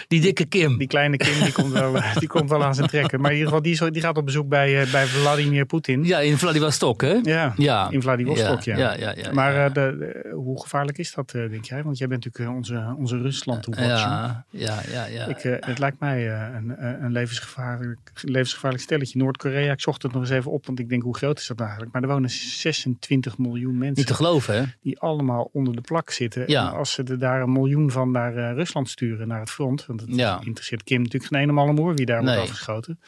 [0.07, 0.77] die dikke Kim.
[0.77, 3.21] die kleine Kim die komt, wel, die komt wel aan zijn trekken.
[3.21, 6.03] Maar in ieder geval, die, is- die gaat op bezoek bij, eh, bij Vladimir Poetin.
[6.03, 7.19] Ja, in Vladivostok, hè?
[7.23, 7.89] Ja, Ja.
[7.91, 8.77] in Vladivostok, ja.
[8.77, 9.65] Ja, ja, ja, maar ja.
[9.65, 11.83] eh, de, de- hoe gevaarlijk is dat, eh, denk jij?
[11.83, 13.87] Want jij bent natuurlijk eh, onze, onze Rusland-watcher.
[13.87, 15.25] ja, ja, ja, ja.
[15.25, 19.17] Ik, eh, het lijkt mij eh, een, een levensgevaarlijk, levensgevaarlijk stelletje.
[19.19, 21.57] Noord-Korea, ik zocht het nog eens even op, want ik denk hoe groot is dat
[21.67, 21.93] eigenlijk?
[21.93, 24.63] Maar er wonen 26 miljoen mensen Niet te geloven, hè?
[24.81, 26.43] die allemaal onder de plak zitten.
[26.47, 26.67] Ja.
[26.71, 29.85] En als ze er daar een miljoen van naar eh, Rusland sturen, naar het front,
[29.85, 30.39] want het Ja.
[30.43, 32.35] interesseert Kim natuurlijk geen ene malle wie daar Nee.
[32.35, 32.99] wordt afgeschoten.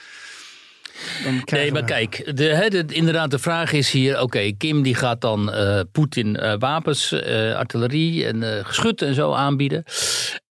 [1.45, 5.21] Nee, maar kijk, de, hè, de- inderdaad, de vraag is hier: oké, Kim die gaat
[5.21, 7.13] dan eh, Poetin eh, wapens,
[7.55, 9.83] artillerie en geschut en zo aanbieden.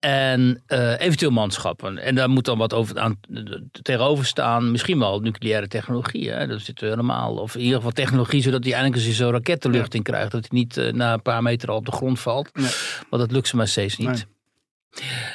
[0.05, 1.99] En eh, eventueel manschappen.
[1.99, 3.43] En daar moet dan wat over aan, eh,
[3.83, 4.71] tegenover staan.
[4.71, 6.31] Misschien wel nucleaire technologie.
[6.31, 6.47] Hè?
[6.47, 7.37] Dat zit er helemaal.
[7.37, 10.31] Of in ieder geval technologie zodat hij eindelijk eens zo'n raket de lucht in krijgt.
[10.31, 12.51] Dat hij niet eh, na een paar meter al op de grond valt.
[12.55, 12.71] Nee.
[13.11, 14.09] Want dat lukt ze maar steeds niet.
[14.09, 14.34] Nee.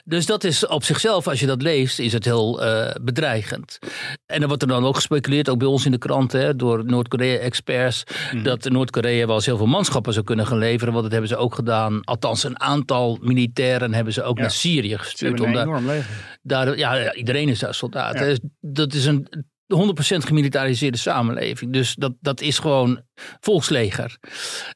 [0.05, 3.79] Dus dat is op zichzelf, als je dat leest, is het heel eh, bedreigend.
[4.25, 6.85] En er wordt er dan ook gespeculeerd, ook bij ons in de krant, hè, door
[6.85, 8.43] Noord-Korea-experts, Mhm.
[8.43, 10.91] dat Noord-Korea wel eens heel veel manschappen zou kunnen gaan leveren.
[10.91, 12.03] Want dat hebben ze ook gedaan.
[12.03, 14.41] Althans, een aantal militairen hebben ze ook Ja.
[14.41, 15.39] naar Syrië gestuurd.
[15.39, 16.37] Om daar, enorm leger.
[16.41, 18.13] daar, ja, iedereen is daar soldaat.
[18.19, 18.23] Ja.
[18.25, 18.35] hè.
[18.59, 19.27] Dat is een
[19.73, 21.73] 100% gemilitariseerde samenleving.
[21.73, 23.01] Dus dat, dat is gewoon
[23.39, 24.17] volksleger.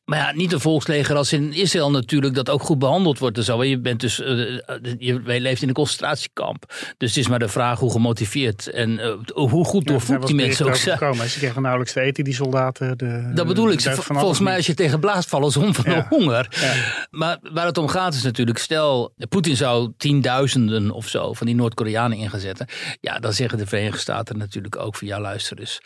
[0.05, 3.43] Maar ja, niet een volksleger als in Israël natuurlijk, dat ook goed behandeld wordt en
[3.43, 3.63] zo.
[3.63, 4.59] Je bent dus, uh,
[4.97, 6.73] je leeft in een concentratiekamp.
[6.97, 10.65] Dus het is maar de vraag hoe gemotiveerd en uh, hoe goed doorvoed die mensen
[10.65, 11.15] ook zijn.
[11.27, 12.97] Ze kregen nauwelijks te eten, die soldaten.
[12.97, 13.81] De, dat bedoel ik.
[13.81, 16.47] Volgens mij als je tegen blaast vallen ze om van de honger.
[16.61, 16.73] Ja.
[17.09, 21.55] Maar waar het om gaat is natuurlijk, stel Poetin zou tienduizenden of zo van die
[21.55, 22.67] Noord-Koreanen ingezetten.
[22.99, 25.81] Ja, dan zeggen de Verenigde Staten natuurlijk ook van ja luister dus,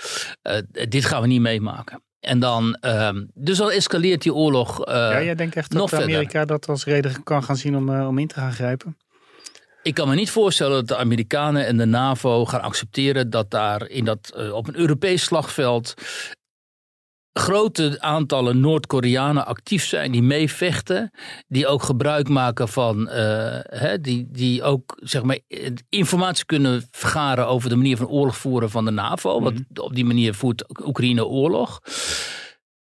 [0.90, 2.02] dit gaan we niet meemaken.
[2.20, 4.88] En dan, uh, dus dan escaleert die oorlog.
[4.88, 8.08] Uh, ja, jij denkt echt dat Amerika dat als reden kan gaan zien om, uh,
[8.08, 8.98] om in te gaan grijpen?
[9.82, 13.88] Ik kan me niet voorstellen dat de Amerikanen en de NAVO gaan accepteren dat daar
[13.88, 15.94] in dat, uh, op een Europees slagveld
[17.38, 21.12] grote aantallen Noord-Koreanen actief zijn, die meevechten,
[21.48, 23.14] die ook gebruik maken van, uh,
[23.64, 25.40] hè, die, die ook zeg maar,
[25.90, 29.42] informatie kunnen vergaren over de manier van oorlog voeren van de NAVO.
[29.42, 29.82] Want mhm.
[29.82, 31.82] op die manier voert Oekraïne oorlog.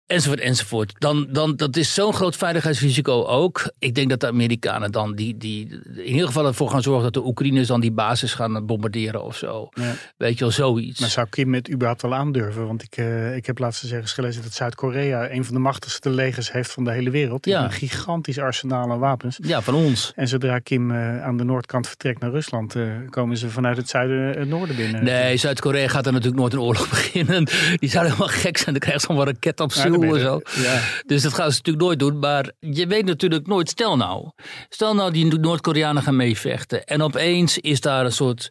[0.07, 0.93] Enzovoort, enzovoort.
[0.97, 3.73] Dan, dan, dat is zo'n groot veiligheidsrisico ook.
[3.79, 7.13] Ik denk dat de Amerikanen dan die, die in ieder geval ervoor gaan zorgen dat
[7.13, 9.69] de Oekraïners dan die basis gaan bombarderen of zo.
[9.73, 9.93] Ja.
[10.17, 10.99] Weet je wel, zoiets.
[10.99, 12.67] Maar zou Kim het überhaupt wel aandurven?
[12.67, 16.51] Want ik, uh, ik heb laatst zeggen gelezen dat Zuid-Korea een van de machtigste legers
[16.51, 17.45] heeft van de hele wereld.
[17.45, 17.63] Ja.
[17.63, 19.37] Een gigantisch arsenaal aan wapens.
[19.41, 20.11] Ja, van ons.
[20.15, 23.89] En zodra Kim uh, aan de noordkant vertrekt naar Rusland, uh, komen ze vanuit het
[23.89, 25.03] zuiden het noorden binnen.
[25.03, 27.47] Nee, Zuid-Korea gaat er natuurlijk nooit een oorlog beginnen.
[27.75, 28.71] Die zou helemaal gek zijn.
[28.71, 30.41] Dan krijgt ze allemaal raket op ja, zo.
[30.61, 30.81] Ja.
[31.05, 32.19] Dus dat gaan ze natuurlijk nooit doen.
[32.19, 34.29] Maar je weet natuurlijk nooit, stel nou.
[34.69, 36.83] Stel nou die Noord-Koreanen gaan meevechten.
[36.83, 38.49] En opeens is daar een soort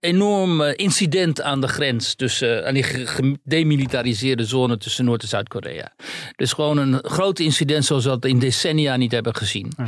[0.00, 2.14] enorm incident aan de grens.
[2.14, 5.94] Tussen, aan die gedemilitariseerde zone tussen Noord- en Zuid-Korea.
[6.36, 9.72] Dus gewoon een groot incident zoals we dat in decennia niet hebben gezien.
[9.76, 9.84] Ja.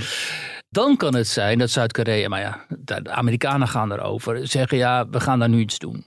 [0.70, 5.20] Dan kan het zijn dat Zuid-Korea, maar ja, de Amerikanen gaan erover, zeggen ja, we
[5.20, 6.06] gaan daar nu iets doen.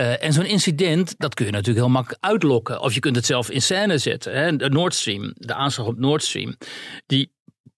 [0.00, 2.80] Uh, en zo'n incident, dat kun je natuurlijk heel makkelijk uitlokken.
[2.80, 4.34] Of je kunt het zelf in scène zetten.
[4.34, 4.56] Hè.
[4.56, 6.56] De Nord Stream, de aanslag op Nord Stream,
[7.06, 7.32] die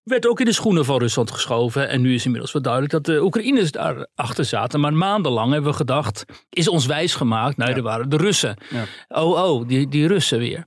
[0.05, 1.89] werd ook in de schoenen van Rusland geschoven.
[1.89, 4.81] En nu is inmiddels wel duidelijk dat de Oekraïners daarachter zaten.
[4.81, 7.57] Maar maandenlang hebben we gedacht, is ons wijs gemaakt.
[7.57, 7.77] Nou, ja.
[7.77, 8.57] er waren de Russen.
[8.71, 8.85] Ja.
[9.09, 10.65] Oh, oh, die, die Russen weer.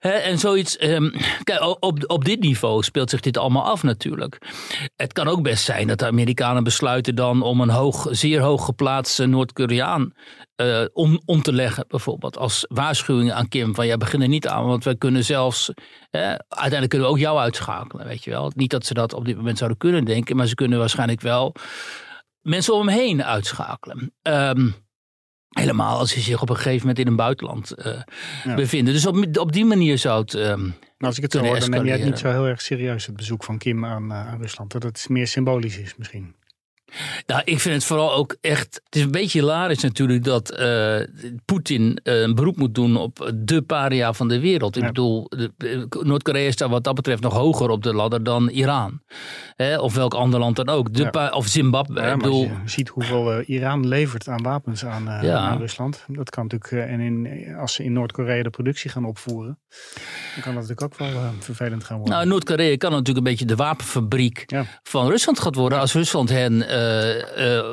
[0.00, 1.12] en zoiets, um,
[1.42, 4.38] kijk, op, op dit niveau speelt zich dit allemaal af natuurlijk.
[4.96, 8.64] Het kan ook best zijn dat de Amerikanen besluiten dan om een hoog, zeer hoog
[8.64, 10.12] geplaatste Noord-Koreaan
[10.62, 14.48] uh, om, om te leggen, bijvoorbeeld als waarschuwing aan Kim van ja, begin er niet
[14.48, 15.72] aan, want we kunnen zelfs,
[16.10, 18.52] eh, uiteindelijk kunnen we ook jou uitschakelen, weet je wel.
[18.54, 21.54] Niet dat ze dat op dit moment zouden kunnen denken, maar ze kunnen waarschijnlijk wel
[22.40, 24.14] mensen om hem heen uitschakelen.
[24.22, 24.74] Um,
[25.48, 28.02] helemaal als ze zich op een gegeven moment in een buitenland uh,
[28.44, 28.54] ja.
[28.54, 28.94] bevinden.
[28.94, 30.34] Dus op, op die manier zou het.
[30.34, 32.60] Um, nou, als ik het zo hoor, dan neem je het niet zo heel erg
[32.60, 34.72] serieus, het bezoek van Kim aan, uh, aan Rusland.
[34.72, 36.34] Dat het meer symbolisch is misschien.
[37.26, 38.80] Nou, ik vind het vooral ook echt.
[38.84, 40.96] Het is een beetje hilarisch natuurlijk dat uh,
[41.44, 44.76] Poetin uh, een beroep moet doen op de paria van de wereld.
[44.76, 44.88] Ik ja.
[44.88, 45.30] bedoel,
[46.02, 49.00] Noord-Korea staat wat dat betreft nog hoger op de ladder dan Iran.
[49.56, 50.94] Hè, of welk ander land dan ook.
[50.94, 51.30] De ja.
[51.30, 52.00] Of Zimbabwe.
[52.00, 56.04] Ja, ik bedoel, je ziet hoeveel uh, Iran levert aan wapens aan, aan Rusland.
[56.06, 56.90] Dat kan natuurlijk.
[56.90, 59.58] en in, als ze in Noord-Korea de productie gaan opvoeren,
[60.34, 62.14] dan kan dat natuurlijk ook wel vervelend gaan worden.
[62.14, 64.44] Nou, Noord-Korea kan natuurlijk een beetje de wapenfabriek
[64.82, 65.78] van Rusland gaat worden.
[65.78, 66.68] Als Rusland hen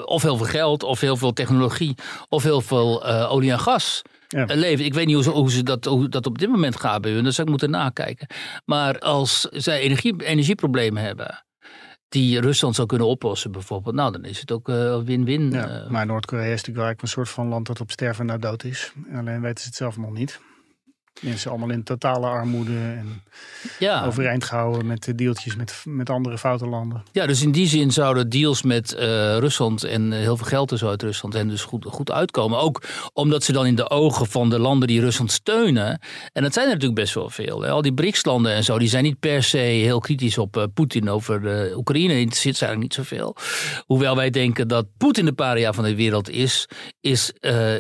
[0.06, 1.96] of heel veel geld, of heel veel technologie,
[2.30, 4.02] of heel veel uh, olie en gas.
[4.28, 4.46] Ja.
[4.48, 4.86] Leven.
[4.86, 7.12] Ik weet niet hoe, ze, hoe, ze dat, hoe dat op dit moment gaat bij
[7.12, 7.24] hun.
[7.24, 8.28] Dat zou ik moeten nakijken.
[8.66, 11.44] Maar als zij energie, energieproblemen hebben
[12.10, 13.96] die Rusland zou kunnen oplossen bijvoorbeeld.
[13.96, 14.68] Nou, dan is het ook
[15.06, 15.42] win-win.
[15.42, 18.38] Uh, ja, maar Noord-Korea is natuurlijk wel een soort van land dat op sterven na
[18.38, 18.92] dood is.
[19.14, 20.40] Alleen weten ze het zelf nog niet.
[21.22, 23.24] Mensen allemaal in totale armoede en
[23.80, 24.06] ja.
[24.06, 27.04] overeind gehouden met deeltjes met, met andere foute landen.
[27.12, 29.00] Ja, dus in die zin zouden deals met uh,
[29.38, 32.60] Rusland en uh, heel veel geld zo uit Rusland en dus goed, goed uitkomen.
[32.60, 36.00] Ook omdat ze dan in de ogen van de landen die Rusland steunen,
[36.34, 37.62] en dat zijn er natuurlijk best wel veel.
[37.62, 37.70] Hè?
[37.70, 41.10] Al die BRICS-landen en zo, die zijn niet per se heel kritisch op uh, Poetin
[41.10, 42.20] over Oekraïne.
[42.20, 43.36] Interesseert ze eigenlijk niet zoveel.
[43.86, 46.68] Hoewel wij denken dat Poetin de paria van de wereld is,
[47.02, 47.34] is,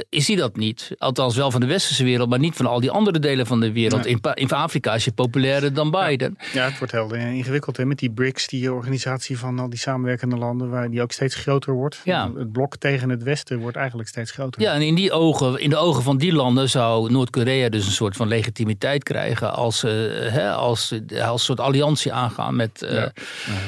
[0.10, 0.92] is hij dat niet.
[0.98, 3.72] Althans wel van de westerse wereld, maar niet van al die andere delen van de
[3.72, 4.06] wereld.
[4.06, 6.38] In, in Afrika is je populairder dan Biden.
[6.40, 9.80] Ja, ja het wordt heel ingewikkeld hè, met die BRICS, die organisatie van al die
[9.80, 12.02] samenwerkende landen, waar die ook steeds groter wordt.
[12.04, 12.32] Ja.
[12.36, 14.62] Het blok tegen het Westen wordt eigenlijk steeds groter.
[14.62, 17.92] Ja, en in, die ogen, in de ogen van die landen zou Noord-Korea dus een
[17.92, 22.82] soort van legitimiteit krijgen als ze uh, hè, als, als een soort alliantie aangaan met,
[22.84, 23.12] uh, ja.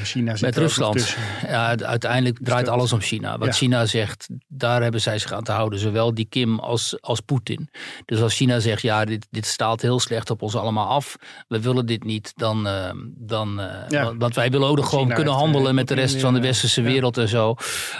[0.03, 1.15] China met Rusland.
[1.47, 3.37] Ja, uiteindelijk draait alles om China.
[3.37, 5.79] Wat China zegt, daar hebben zij zich aan te houden.
[5.79, 7.69] Zowel die Kim als, als Poetin.
[8.05, 11.15] Dus als China zegt, ja, dit, dit staat heel slecht op ons allemaal af.
[11.47, 12.31] We willen dit niet.
[12.35, 14.15] Dan, uh, dan uh, ja.
[14.15, 17.21] want wij willen ook gewoon kunnen handelen met de rest van de westerse wereld ja.
[17.21, 17.55] en zo.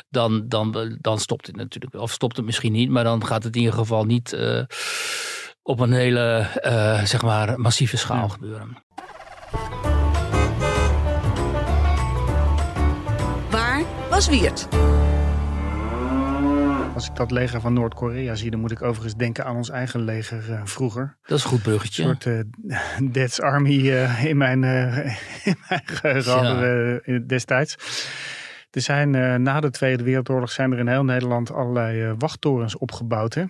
[0.09, 1.95] Dan, dan, dan stopt het natuurlijk.
[1.95, 4.35] Of stopt het misschien niet, maar dan gaat het in ieder geval niet
[5.67, 8.27] op een hele, uh, zeg maar, massieve schaal ja.
[8.27, 8.83] gebeuren.
[13.49, 14.67] Waar was Wiert?
[16.97, 20.01] Als ik dat leger van Noord-Korea zie, dan moet ik overigens denken aan ons eigen
[20.01, 21.17] leger uh, vroeger.
[21.25, 22.03] Dat is een goed bruggetje.
[22.03, 22.25] Een soort
[23.05, 24.63] uh, Dead's Army uh, in mijn,
[25.49, 27.19] in mijn geheugen ja.
[27.19, 27.75] destijds.
[28.77, 33.33] Er zijn na de Tweede Wereldoorlog zijn er in heel Nederland allerlei wachttorens opgebouwd.
[33.33, 33.43] Hè?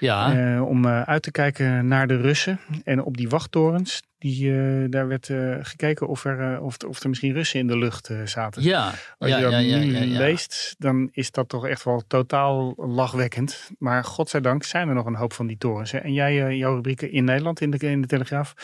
[0.00, 0.62] Ja.
[0.62, 2.60] om uit te kijken naar de Russen.
[2.84, 7.60] En op die wachttorens, die, daar werd gekeken of er, of, of er misschien Russen
[7.60, 8.62] in de lucht zaten.
[8.62, 8.92] Ja.
[9.18, 12.74] Als ja, je dat ja, ja, nu leest, dan is dat toch echt wel totaal
[12.76, 13.70] lachwekkend.
[13.78, 15.90] Maar godzijdank zijn er nog een hoop van die torens.
[15.90, 15.98] Hè?
[15.98, 18.54] En jij, jouw rubrieken in Nederland, in de, in de Telegraaf,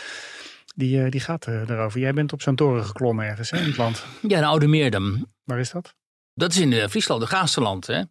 [0.74, 2.00] die, die gaat daarover.
[2.00, 4.04] Jij bent op zo'n toren geklommen ergens hè, in het land.
[4.22, 5.26] Ja, in Oude Meerdem.
[5.44, 5.94] Waar is dat?
[6.38, 7.86] Dat is in uh, Friesland, de Gaasterland.
[7.86, 8.02] Hè?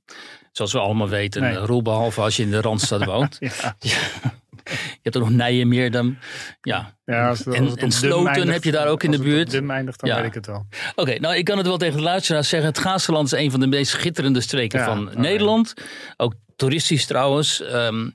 [0.52, 1.42] Zoals we allemaal weten.
[1.42, 1.52] Nee.
[1.54, 1.66] Nee.
[1.66, 3.38] Roel, behalve als je in de Randstad woont.
[3.40, 3.76] Ja.
[4.70, 6.18] Je hebt er nog Nijenmeerdem.
[6.62, 6.94] Ja.
[7.06, 9.52] Ja, als het- als en het en Sloten heb je daar ook in de buurt.
[9.52, 10.16] dun eindigt, dan Ja.
[10.16, 10.66] weet ik het wel.
[10.96, 12.70] Oké, nou ik kan het wel tegen de luisteraars zeggen.
[12.70, 15.10] Het Gaasterland is een van de meest schitterende streken van.
[15.16, 15.74] Nederland.
[16.18, 17.62] Ook toeristisch trouwens.
[17.62, 18.10] Ehm,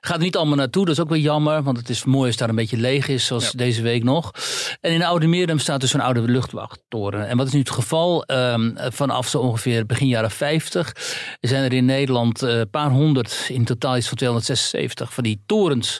[0.00, 1.62] gaat er niet allemaal naartoe, dat is ook wel jammer.
[1.62, 3.50] Want het is mooi als daar een beetje leeg is, zoals Ja.
[3.54, 4.30] deze week nog.
[4.80, 7.28] En in Oude Meerdem staat dus een oude luchtwachttoren.
[7.28, 8.24] En wat is nu het geval?
[8.24, 10.92] Ehm, vanaf zo ongeveer begin jaren 50
[11.40, 15.42] zijn er in Nederland eh, een paar honderd, in totaal iets van 276 van die
[15.46, 15.98] torens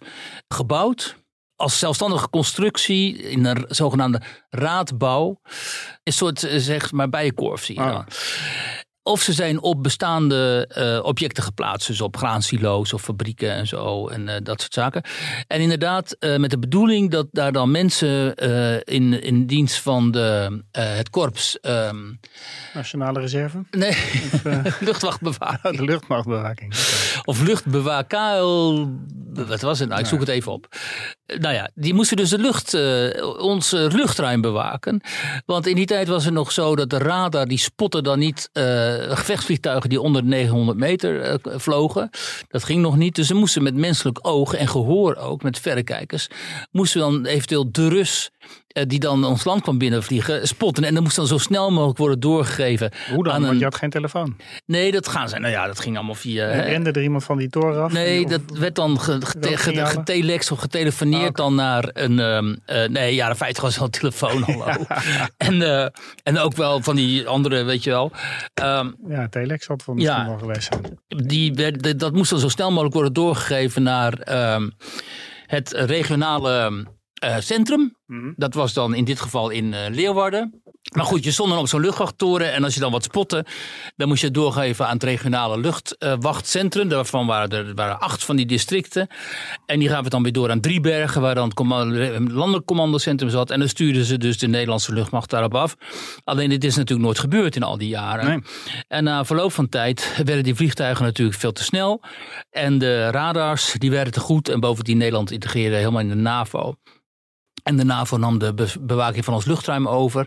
[0.48, 1.16] gebouwd.
[1.56, 4.20] Als zelfstandige constructie in een zogenaamde
[4.50, 5.40] raadbouw.
[6.04, 7.92] Een soort, eh, zeg maar, bijenkorf zie je Ah.
[7.92, 8.04] dan.
[9.06, 11.86] Of ze zijn op bestaande eh, objecten geplaatst.
[11.86, 14.08] Dus op graansilo's of fabrieken en zo.
[14.08, 15.02] En eh, dat soort zaken.
[15.46, 18.34] En inderdaad eh, met de bedoeling dat daar dan mensen
[18.84, 21.60] in, in dienst van de, het korps...
[21.60, 21.96] ehm,
[22.74, 23.64] Nationale Reserve?
[23.70, 23.96] nee,
[24.44, 25.76] eh, luchtwachtbewaking.
[25.76, 26.74] de luchtmachtbewaking.
[27.24, 28.86] Of luchtbewaak, KL,
[29.32, 30.00] wat was het nou?
[30.00, 30.76] Ik zoek het even op.
[31.26, 32.74] Nou ja, die moesten dus de lucht,
[33.38, 35.00] ons luchtruim bewaken.
[35.46, 38.50] Want in die tijd was het nog zo dat de radar, die spotte dan niet
[39.16, 42.10] gevechtsvliegtuigen die onder de 900 meter eh, vlogen.
[42.48, 43.14] Dat ging nog niet.
[43.14, 46.28] Dus ze moesten met menselijk oog en gehoor ook, met verrekijkers,
[46.70, 48.48] moesten dan eventueel de Rus eh,
[48.86, 50.84] die dan ons land kwam binnenvliegen, spotten.
[50.84, 52.90] En dat moest dan zo snel mogelijk worden doorgegeven.
[53.14, 53.32] Hoe dan?
[53.32, 54.36] aan Want een- je had geen telefoon.
[54.66, 55.38] Nee, dat gaan ze.
[55.38, 56.44] Nou ja, dat ging allemaal via.
[56.46, 56.60] hè.
[56.60, 57.92] Rende er iemand van die toren af?
[57.92, 59.90] Nee, Of- dat werd dan ge- gete- Welke ge- signalen?
[59.90, 62.18] getelext of getelefoneerd Ah, dan naar een...
[62.18, 64.64] ehm, eh, nee, jaren 50 was al een telefoon, hallo.
[65.36, 65.86] En, eh,
[66.22, 68.12] en ook wel van die andere, weet je wel.
[68.54, 70.26] Ehm, Ja, Telex had wel misschien Ja.
[70.26, 70.98] wel geweest zijn.
[71.26, 74.68] die werd, dat moest dan zo snel mogelijk worden doorgegeven naar ehm,
[75.46, 76.84] het regionale
[77.16, 77.96] eh, centrum.
[78.06, 78.32] Mhm.
[78.36, 80.62] Dat was dan in dit geval in eh, Leeuwarden.
[80.94, 83.44] Maar goed, je stond dan op zo'n luchtwachttoren en als je dan wat spotte,
[83.96, 86.88] dan moest je het doorgeven aan het regionale luchtwachtcentrum.
[86.88, 89.08] Daarvan waren er, waren acht van die districten.
[89.66, 93.50] En die gaven het dan weer door aan Driebergen, waar dan het landelijk commandocentrum zat.
[93.50, 95.76] En dan stuurden ze dus de Nederlandse luchtmacht daarop af.
[96.24, 98.26] Alleen dit is natuurlijk nooit gebeurd in al die jaren.
[98.26, 98.40] Nee.
[98.88, 102.02] En na verloop van tijd werden die vliegtuigen natuurlijk veel te snel.
[102.50, 104.48] En de radars die werden te goed.
[104.48, 106.74] En bovendien Nederland integreerde helemaal in de NAVO.
[107.66, 110.26] En de NAVO nam de be- bewaking van ons luchtruim over.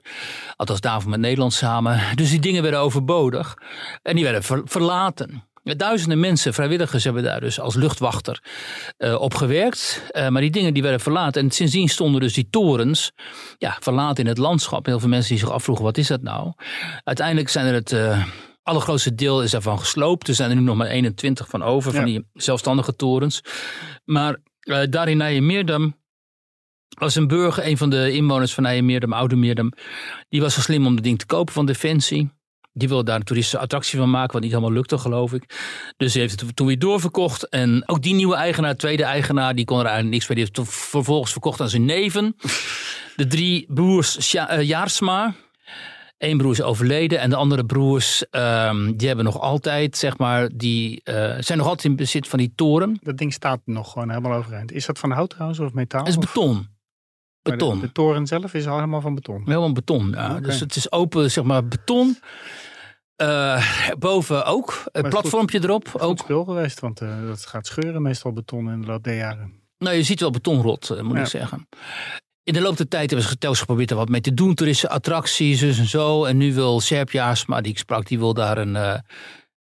[0.56, 2.02] Althans, NAVO met Nederland samen.
[2.16, 3.54] Dus die dingen werden overbodig.
[4.02, 5.44] En die werden ver- verlaten.
[5.64, 8.44] Duizenden mensen, vrijwilligers, hebben daar dus als luchtwachter
[8.98, 10.04] eh, op gewerkt.
[10.10, 11.42] Eh, maar die dingen die werden verlaten.
[11.44, 13.12] En sindsdien stonden dus die torens
[13.58, 14.86] ja, verlaten in het landschap.
[14.86, 16.54] Heel veel mensen die zich afvroegen, wat is dat nou?
[17.04, 17.92] Uiteindelijk zijn er het...
[17.92, 18.24] eh,
[18.64, 20.28] allergrootste deel is daarvan gesloopt.
[20.28, 23.42] Er zijn er nu nog maar 21 van over, van die zelfstandige torens.
[24.06, 25.98] Maar eh daar in Nijmeerdam
[26.90, 29.72] was een burger, een van de inwoners van Nijmeerdam, Oude Meerdam.
[30.30, 32.30] Die was zo slim om het ding te kopen van Defensie.
[32.74, 35.44] Die wilde daar een toeristische attractie van maken, wat niet helemaal lukte, geloof ik.
[35.98, 37.50] Dus die heeft het toen weer doorverkocht.
[37.50, 40.38] En ook die nieuwe eigenaar, tweede eigenaar, die kon er eigenlijk niks mee.
[40.38, 42.36] Die heeft het vervolgens verkocht aan zijn neven.
[43.16, 45.34] De drie broers eh, Jaarsma.
[46.18, 50.50] Eén broer is overleden en de andere broers, ehm, die hebben nog altijd, zeg maar,
[50.54, 52.98] die eh, zijn nog altijd in bezit van die toren.
[53.02, 54.72] Dat ding staat nog gewoon helemaal overeind.
[54.72, 56.00] Is dat van hout trouwens of metaal?
[56.00, 56.68] Het is Of- beton.
[57.50, 57.80] Maar de- Beton.
[57.80, 59.42] De, toren zelf is al helemaal van beton.
[59.46, 60.10] Helemaal beton.
[60.12, 60.40] Ja.
[60.40, 62.18] Dus het is open, zeg maar, beton.
[63.16, 63.66] Eh,
[64.00, 64.82] boven ook.
[64.92, 65.88] Een het platformpje erop.
[65.88, 66.18] Goed Ook.
[66.20, 69.54] spul geweest, want eh, dat gaat scheuren meestal beton in de loop der jaren.
[69.78, 71.22] Nou, je ziet wel betonrot, eh, moet Ja.
[71.22, 71.68] ik zeggen.
[72.44, 74.56] In de loop der tijd hebben ze telkens geprobeerd er wat mee te doen.
[74.56, 76.26] Toeristische attracties, dus en zo.
[76.26, 79.04] En nu wil Serp Jaarsma, die ik sprak, die wil daar een,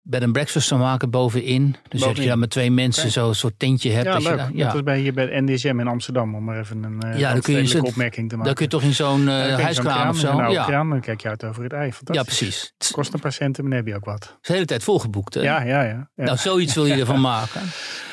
[0.05, 1.77] bed and breakfast zou maken bovenin.
[1.89, 3.13] Dus dat je dan met twee mensen Oké.
[3.13, 4.07] zo'n soort tentje hebt.
[4.07, 4.37] Ja, je leuk.
[4.37, 7.19] daar- Dat was bij, hier bij het NDSM in Amsterdam, om maar even een uh,
[7.19, 8.45] Ja, dan kun je zo- opmerking te maken.
[8.45, 10.43] Dan kun je toch in zo'n Ja, je huiskraam zo'n of zo.
[10.45, 10.65] een Ja.
[10.65, 11.93] kraam, dan kijk je uit over het ei.
[12.05, 12.61] ja, precies.
[12.63, 14.39] Het is Kost een paar centen, maar dan heb je ook wat.
[14.41, 15.35] de hele tijd volgeboekt.
[15.35, 15.41] Hè?
[15.41, 16.09] Ja, ja, ja.
[16.15, 16.25] ja.
[16.25, 17.61] Nou, zoiets wil je ervan maken.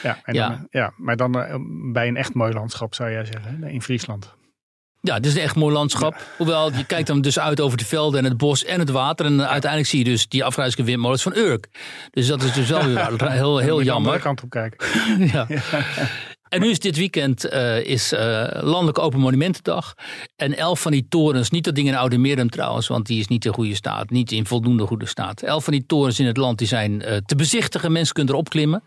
[0.04, 0.50] ja, en ja.
[0.50, 1.56] Dan, ja maar dan eh,
[1.92, 4.38] bij een echt mooi landschap zou jij zeggen, in Friesland.
[5.02, 6.16] Ja, het is een echt mooi landschap.
[6.38, 9.26] Hoewel, je kijkt dan dus uit over de velden en het bos en het water.
[9.26, 11.68] En uiteindelijk zie je dus die afgrijzelijke windmolens van Urk.
[12.12, 14.20] Dus dat is dus wel heel, heel andere jammer.
[14.20, 14.88] kant op kijken.
[15.32, 15.48] Ja.
[16.50, 19.94] En nu is dit weekend eh, is, eh, Landelijk Open Monumentendag.
[20.36, 23.28] En elf van die torens, niet dat ding in Oude Meerdum trouwens, want die is
[23.28, 25.42] niet in goede staat, niet in voldoende goede staat.
[25.42, 28.50] Elf van die torens in het land die zijn eh, te bezichtigen, mensen kunnen erop
[28.50, 28.84] klimmen.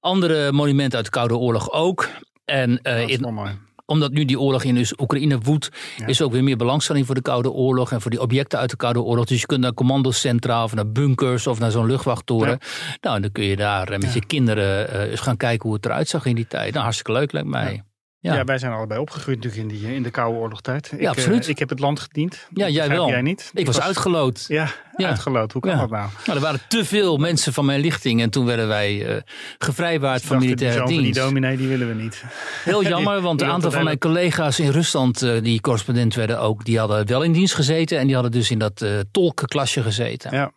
[0.00, 2.08] Andere monumenten uit de Koude Oorlog ook.
[2.44, 3.50] En Dat is in, wel mooi.
[3.88, 6.06] Omdat nu die oorlog in dus Oekraïne woedt, Ja.
[6.06, 8.70] is er ook weer meer belangstelling voor de Koude Oorlog en voor die objecten uit
[8.70, 9.24] de Koude Oorlog.
[9.24, 12.58] Dus je kunt naar commandocentra of naar bunkers of naar zo'n luchtwachttoren.
[13.00, 15.76] Nou, en dan kun je daar eh, met je kinderen eh, eens gaan kijken hoe
[15.76, 16.70] het eruit zag in die tijd.
[16.70, 17.82] Nou, hartstikke leuk lijkt mij.
[18.20, 18.34] Ja.
[18.34, 18.44] Ja.
[18.44, 20.92] wij zijn allebei opgegroeid natuurlijk in, die, in de Koude Oorlogstijd.
[20.92, 21.48] Ik, eh, absoluut.
[21.48, 22.46] ik heb het land gediend.
[22.54, 23.08] Ja, jij wel.
[23.08, 23.50] Jij niet.
[23.54, 24.44] Ik was uitgeloot.
[24.48, 25.08] Ja, Ja.
[25.08, 25.52] uitgeloot.
[25.52, 25.76] Hoe kan Ja.
[25.78, 26.08] dat nou?
[26.26, 29.22] Nou, er waren te veel mensen van mijn lichting en toen werden wij eh,
[29.58, 31.20] gevrijwaard van die militaire zoon van die dienst.
[31.20, 32.24] dominee, die willen we niet.
[32.64, 36.64] Heel jammer, want een aantal van mijn collega's in Rusland eh, die correspondent werden ook,
[36.64, 40.34] die hadden wel in dienst gezeten en die hadden dus in dat eh tolkenklasje gezeten.
[40.34, 40.52] Ja.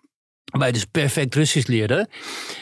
[0.51, 2.09] Je dus perfect Russisch leerde.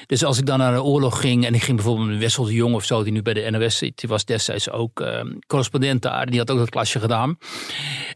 [0.06, 2.54] Dus als ik dan naar de oorlog ging en ik ging bijvoorbeeld met Wessel de
[2.54, 6.02] Jong of zo, die nu bij de NOS zit, die was destijds ook eh, correspondent
[6.02, 7.38] daar, die had ook dat klasje gedaan.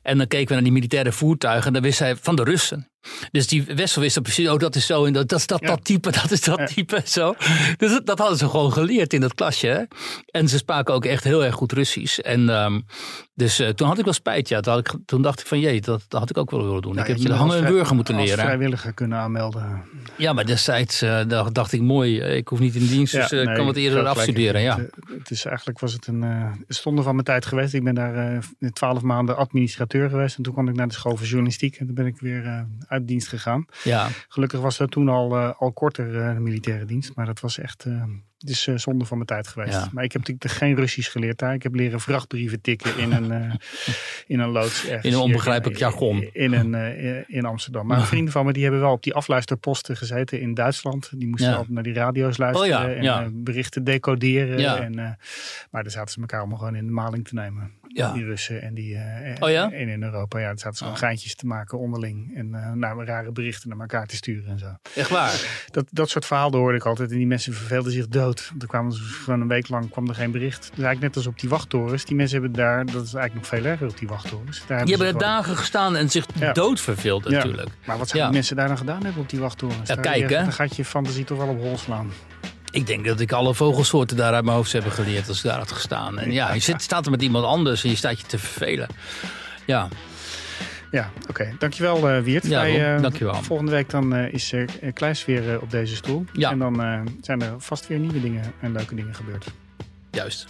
[0.02, 2.93] En dan keken we naar die militaire voertuigen en dan wist hij van de Russen.
[3.32, 5.60] Dus die Wessel wist dan precies, oh dat is zo en dat, dat is dat,
[5.60, 5.68] Ja.
[5.68, 6.66] dat type, dat is dat Ja.
[6.66, 7.36] type zo.
[7.78, 9.68] Dus dat, dat hadden ze gewoon geleerd in dat klasje.
[9.68, 9.82] hè.
[10.26, 12.18] En ze spraken ook echt heel erg goed Russisch.
[12.20, 12.80] En ehm,
[13.36, 14.60] dus eh, toen had ik wel spijt, ja.
[14.60, 16.82] Toen, had ik, toen dacht ik van, jee, dat, dat had ik ook wel willen
[16.82, 16.94] doen.
[16.94, 18.44] Ja, ik heb je de hangen als en wurgen moeten Als leren.
[18.44, 19.82] vrijwilliger kunnen aanmelden.
[20.18, 23.32] Ja, maar destijds eh, dacht, dacht ik mooi, eh, ik hoef niet in dienst, dus
[23.32, 24.62] ik nee, kan wat eerder afstuderen.
[24.62, 24.78] Ja.
[24.78, 26.26] Het, het is eigenlijk was het een
[26.68, 27.74] stonde van mijn tijd geweest.
[27.74, 28.44] Ik ben daar
[28.74, 31.96] twaalf maanden administrateur geweest en toen kwam ik naar de school voor journalistiek en toen
[31.96, 33.66] ben ik weer uit dienst gegaan.
[33.84, 34.08] ja.
[34.28, 37.86] Gelukkig was dat toen al, eh, al korter eh, militaire dienst, maar dat was echt.
[38.44, 39.74] Eh, het is eh, zonde van mijn tijd geweest.
[39.74, 39.90] Ja.
[39.92, 41.54] Maar ik heb natuurlijk geen Russisch geleerd daar.
[41.54, 43.54] Ik heb leren vrachtbrieven tikken in een, eh,
[44.34, 44.86] in een loods.
[44.86, 46.30] In een onbegrijpelijk ja, jargon.
[46.34, 47.88] In, een, eh, in Amsterdam.
[47.88, 51.12] Maar vrienden van me die hebben wel op die afluisterposten gezeten in Duitsland.
[51.16, 52.88] Die moesten altijd naar die radio's luisteren.
[52.88, 54.82] Oh ja, en eh, berichten decoderen.
[54.84, 55.06] En, eh,
[55.72, 57.72] maar daar zaten ze elkaar allemaal gewoon in de maling te nemen.
[57.88, 58.14] Ja.
[58.14, 59.72] Die Russen en die eh, Oh ja?
[59.72, 60.40] en in Europa.
[60.40, 60.96] Ja, daar zaten ze Oh.
[60.96, 62.36] geintjes te maken onderling.
[62.36, 64.78] En eh naar rare berichten naar elkaar te sturen en zo.
[64.96, 65.66] Echt waar?
[65.72, 67.12] Dat, dat soort verhalen hoorde ik altijd.
[67.12, 68.33] En die mensen verveelden zich dood.
[68.50, 70.60] Want er kwamen ze gewoon een week lang kwam er geen bericht.
[70.62, 72.06] Dus eigenlijk net als op die wachttorens.
[72.06, 74.62] Die mensen hebben daar, dat is eigenlijk nog veel erger op die wachttorens.
[74.68, 76.52] Daar Die hebben er dagen gestaan en zich Ja.
[76.54, 77.30] doodverveeld Ja.
[77.36, 77.70] natuurlijk.
[77.86, 78.24] Maar wat zouden Ja.
[78.26, 79.90] die mensen daar dan gedaan hebben op die wachttorens?
[79.90, 80.38] Ja, Daar- kijk, hè.
[80.44, 82.12] Dan gaat je fantasie toch wel op hol slaan.
[82.72, 85.58] Ik denk dat ik alle vogelsoorten daar uit mijn hoofd heb geleerd als ik daar
[85.58, 86.20] had gestaan.
[86.20, 88.88] En ja, je zit, staat er met iemand anders en je staat je te vervelen.
[89.66, 89.88] Ja,
[90.94, 91.56] Ja, oké.
[91.60, 92.48] Dankjewel uh, Wiert.
[92.48, 93.34] Ja, Wij, eh, dankjewel.
[93.34, 94.54] Volgende week dan eh, is
[94.94, 96.26] Kluis weer op deze stoel.
[96.34, 96.52] Ja.
[96.52, 96.76] En dan
[97.22, 99.46] zijn er vast weer nieuwe dingen en leuke dingen gebeurd.
[100.12, 100.48] juist.